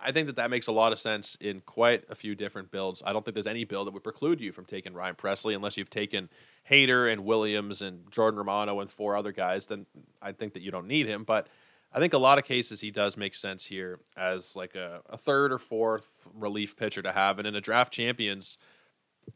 I 0.00 0.12
think 0.12 0.26
that 0.28 0.36
that 0.36 0.50
makes 0.50 0.68
a 0.68 0.72
lot 0.72 0.92
of 0.92 0.98
sense 0.98 1.36
in 1.40 1.60
quite 1.60 2.04
a 2.08 2.14
few 2.14 2.34
different 2.34 2.70
builds. 2.70 3.02
I 3.04 3.12
don't 3.12 3.24
think 3.24 3.34
there's 3.34 3.48
any 3.48 3.64
build 3.64 3.86
that 3.86 3.94
would 3.94 4.04
preclude 4.04 4.40
you 4.40 4.52
from 4.52 4.64
taking 4.64 4.94
Ryan 4.94 5.16
Pressly 5.16 5.56
unless 5.56 5.76
you've 5.76 5.90
taken 5.90 6.28
Hader 6.70 7.12
and 7.12 7.24
Williams 7.24 7.82
and 7.82 8.10
Jordan 8.10 8.38
Romano 8.38 8.80
and 8.80 8.90
four 8.90 9.16
other 9.16 9.32
guys. 9.32 9.66
Then 9.66 9.86
I 10.22 10.32
think 10.32 10.52
that 10.54 10.62
you 10.62 10.70
don't 10.70 10.86
need 10.86 11.06
him. 11.06 11.24
But 11.24 11.48
I 11.92 12.00
think 12.00 12.12
a 12.12 12.18
lot 12.18 12.38
of 12.38 12.44
cases 12.44 12.80
he 12.80 12.90
does 12.90 13.16
make 13.16 13.34
sense 13.34 13.64
here 13.64 14.00
as 14.16 14.54
like 14.54 14.74
a, 14.74 15.00
a 15.08 15.16
third 15.16 15.52
or 15.52 15.58
fourth 15.58 16.06
relief 16.34 16.76
pitcher 16.76 17.02
to 17.02 17.12
have. 17.12 17.38
And 17.38 17.48
in 17.48 17.54
a 17.54 17.60
draft 17.60 17.92
champions, 17.92 18.58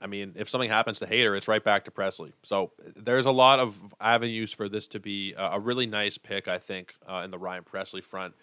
I 0.01 0.07
mean, 0.07 0.35
if 0.37 0.49
something 0.49 0.71
happens 0.71 0.99
to 1.01 1.07
Hader, 1.07 1.37
it's 1.37 1.49
right 1.49 1.63
back 1.63 1.85
to 1.87 1.91
Pressly. 1.91 2.33
So 2.43 2.73
there's 2.97 3.27
a 3.27 3.31
lot 3.31 3.59
of 3.59 3.95
avenues 4.01 4.53
for 4.53 4.69
this 4.69 4.87
to 4.89 5.01
be 5.01 5.33
a, 5.35 5.53
a 5.53 5.61
really 5.61 5.87
nice 5.87 6.19
pick, 6.19 6.49
I 6.49 6.59
think, 6.59 6.95
uh, 7.07 7.23
in 7.25 7.31
the 7.31 7.39
Ryan 7.39 7.65
Pressly 7.65 8.03
front. 8.03 8.35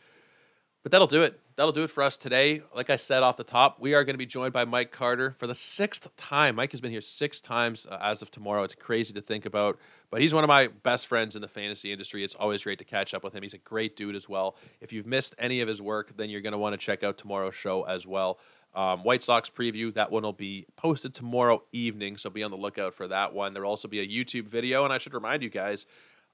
But 0.81 0.93
that'll 0.93 1.07
do 1.07 1.23
it. 1.23 1.39
That'll 1.57 1.73
do 1.73 1.83
it 1.83 1.89
for 1.89 2.03
us 2.03 2.17
today. 2.17 2.61
Like 2.73 2.89
I 2.89 2.95
said 2.95 3.21
off 3.21 3.35
the 3.35 3.43
top, 3.43 3.81
we 3.81 3.93
are 3.93 4.05
going 4.05 4.13
to 4.13 4.17
be 4.19 4.25
joined 4.25 4.53
by 4.53 4.63
Mike 4.63 4.91
Carter 4.91 5.35
for 5.37 5.45
the 5.45 5.53
sixth 5.53 6.15
time. 6.15 6.55
Mike 6.55 6.71
has 6.71 6.79
been 6.79 6.91
here 6.91 7.01
six 7.01 7.41
times 7.41 7.85
uh, 7.85 7.97
as 8.01 8.21
of 8.21 8.31
tomorrow. 8.31 8.63
It's 8.63 8.75
crazy 8.75 9.11
to 9.13 9.21
think 9.21 9.45
about, 9.45 9.77
but 10.09 10.21
he's 10.21 10.33
one 10.33 10.45
of 10.45 10.47
my 10.47 10.67
best 10.67 11.07
friends 11.07 11.35
in 11.35 11.41
the 11.41 11.49
fantasy 11.49 11.91
industry. 11.91 12.23
It's 12.23 12.35
always 12.35 12.63
great 12.63 12.79
to 12.79 12.85
catch 12.85 13.13
up 13.13 13.25
with 13.25 13.33
him. 13.33 13.43
He's 13.43 13.53
a 13.53 13.57
great 13.59 13.97
dude 13.97 14.15
as 14.15 14.29
well. 14.29 14.55
If 14.79 14.93
you've 14.93 15.05
missed 15.05 15.35
any 15.37 15.59
of 15.59 15.67
his 15.67 15.81
work, 15.81 16.15
then 16.15 16.29
you're 16.29 16.39
going 16.39 16.53
to 16.53 16.57
want 16.57 16.73
to 16.73 16.77
check 16.77 17.03
out 17.03 17.17
tomorrow's 17.17 17.55
show 17.55 17.83
as 17.83 18.07
well. 18.07 18.39
Um, 18.73 19.03
White 19.03 19.23
Sox 19.23 19.49
preview, 19.49 19.93
that 19.95 20.11
one 20.11 20.23
will 20.23 20.31
be 20.31 20.65
posted 20.77 21.13
tomorrow 21.13 21.63
evening, 21.73 22.15
so 22.15 22.29
be 22.29 22.43
on 22.43 22.51
the 22.51 22.57
lookout 22.57 22.93
for 22.93 23.07
that 23.07 23.33
one. 23.33 23.51
There 23.53 23.63
will 23.63 23.69
also 23.71 23.87
be 23.87 23.99
a 23.99 24.07
YouTube 24.07 24.47
video, 24.47 24.85
and 24.85 24.93
I 24.93 24.97
should 24.99 25.13
remind 25.13 25.41
you 25.41 25.49
guys, 25.49 25.87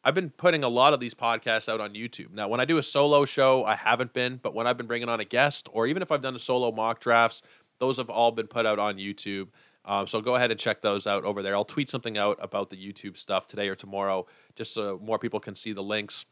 I've 0.07 0.13
been 0.13 0.29
putting 0.29 0.63
a 0.63 0.69
lot 0.69 0.93
of 0.93 0.99
these 0.99 1.15
podcasts 1.15 1.67
out 1.67 1.81
on 1.81 1.95
YouTube. 1.95 2.31
Now, 2.31 2.47
when 2.47 2.59
I 2.59 2.65
do 2.65 2.77
a 2.77 2.83
solo 2.83 3.25
show, 3.25 3.65
I 3.65 3.73
haven't 3.73 4.13
been, 4.13 4.39
but 4.41 4.53
when 4.53 4.67
I've 4.67 4.77
been 4.77 4.85
bringing 4.85 5.09
on 5.09 5.19
a 5.19 5.25
guest, 5.25 5.67
or 5.73 5.87
even 5.87 6.03
if 6.03 6.11
I've 6.11 6.21
done 6.21 6.35
a 6.35 6.39
solo 6.39 6.71
mock 6.71 6.99
drafts, 6.99 7.41
those 7.79 7.97
have 7.97 8.11
all 8.11 8.31
been 8.31 8.45
put 8.45 8.67
out 8.67 8.77
on 8.77 8.97
YouTube. 8.97 9.47
Um, 9.83 10.05
so 10.05 10.21
go 10.21 10.35
ahead 10.35 10.51
and 10.51 10.59
check 10.59 10.83
those 10.83 11.07
out 11.07 11.23
over 11.23 11.41
there. 11.41 11.55
I'll 11.55 11.65
tweet 11.65 11.89
something 11.89 12.19
out 12.19 12.37
about 12.39 12.69
the 12.69 12.77
YouTube 12.77 13.17
stuff 13.17 13.47
today 13.47 13.67
or 13.67 13.73
tomorrow, 13.73 14.27
just 14.55 14.75
so 14.75 14.99
more 15.03 15.17
people 15.17 15.39
can 15.39 15.55
see 15.55 15.73
the 15.73 15.83
links. 15.83 16.25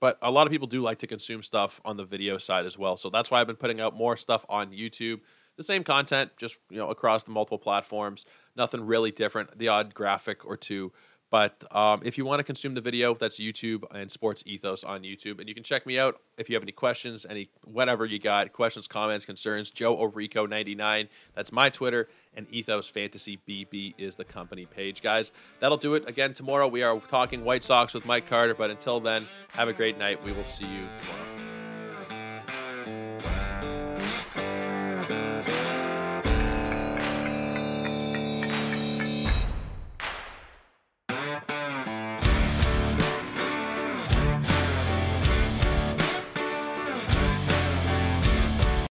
But 0.00 0.18
a 0.22 0.30
lot 0.30 0.46
of 0.46 0.50
people 0.50 0.66
do 0.66 0.80
like 0.80 0.98
to 1.00 1.06
consume 1.06 1.42
stuff 1.42 1.82
on 1.84 1.98
the 1.98 2.04
video 2.06 2.38
side 2.38 2.64
as 2.64 2.78
well. 2.78 2.96
So 2.96 3.10
that's 3.10 3.30
why 3.30 3.40
I've 3.40 3.46
been 3.46 3.56
putting 3.56 3.82
out 3.82 3.94
more 3.94 4.16
stuff 4.16 4.46
on 4.48 4.70
YouTube. 4.70 5.20
The 5.56 5.62
same 5.62 5.84
content, 5.84 6.32
just 6.36 6.58
you 6.70 6.78
know, 6.78 6.90
across 6.90 7.24
the 7.24 7.30
multiple 7.30 7.58
platforms. 7.58 8.24
Nothing 8.56 8.80
really 8.86 9.12
different. 9.12 9.56
The 9.58 9.68
odd 9.68 9.94
graphic 9.94 10.44
or 10.44 10.56
two 10.56 10.92
but 11.34 11.64
um, 11.74 12.00
if 12.04 12.16
you 12.16 12.24
want 12.24 12.38
to 12.38 12.44
consume 12.44 12.74
the 12.74 12.80
video, 12.80 13.12
that's 13.12 13.40
YouTube 13.40 13.82
and 13.92 14.08
Sports 14.08 14.44
Ethos 14.46 14.84
on 14.84 15.02
YouTube. 15.02 15.40
And 15.40 15.48
you 15.48 15.54
can 15.56 15.64
check 15.64 15.84
me 15.84 15.98
out 15.98 16.20
if 16.38 16.48
you 16.48 16.54
have 16.54 16.62
any 16.62 16.70
questions, 16.70 17.26
any 17.28 17.48
whatever 17.64 18.06
you 18.06 18.20
got, 18.20 18.52
questions, 18.52 18.86
comments, 18.86 19.24
concerns. 19.26 19.68
Joe 19.68 19.96
Orico99. 19.96 21.08
That's 21.34 21.50
my 21.50 21.70
Twitter. 21.70 22.08
And 22.36 22.46
Ethos 22.52 22.88
Fantasy 22.88 23.40
BB 23.48 23.94
is 23.98 24.14
the 24.14 24.24
company 24.24 24.64
page. 24.64 25.02
Guys, 25.02 25.32
that'll 25.58 25.76
do 25.76 25.94
it. 25.94 26.08
Again, 26.08 26.34
tomorrow 26.34 26.68
we 26.68 26.84
are 26.84 27.00
talking 27.00 27.44
White 27.44 27.64
Sox 27.64 27.94
with 27.94 28.06
Mike 28.06 28.28
Carter. 28.28 28.54
But 28.54 28.70
until 28.70 29.00
then, 29.00 29.26
have 29.54 29.66
a 29.66 29.72
great 29.72 29.98
night. 29.98 30.22
We 30.22 30.30
will 30.30 30.44
see 30.44 30.66
you 30.66 30.86
tomorrow. 31.00 31.53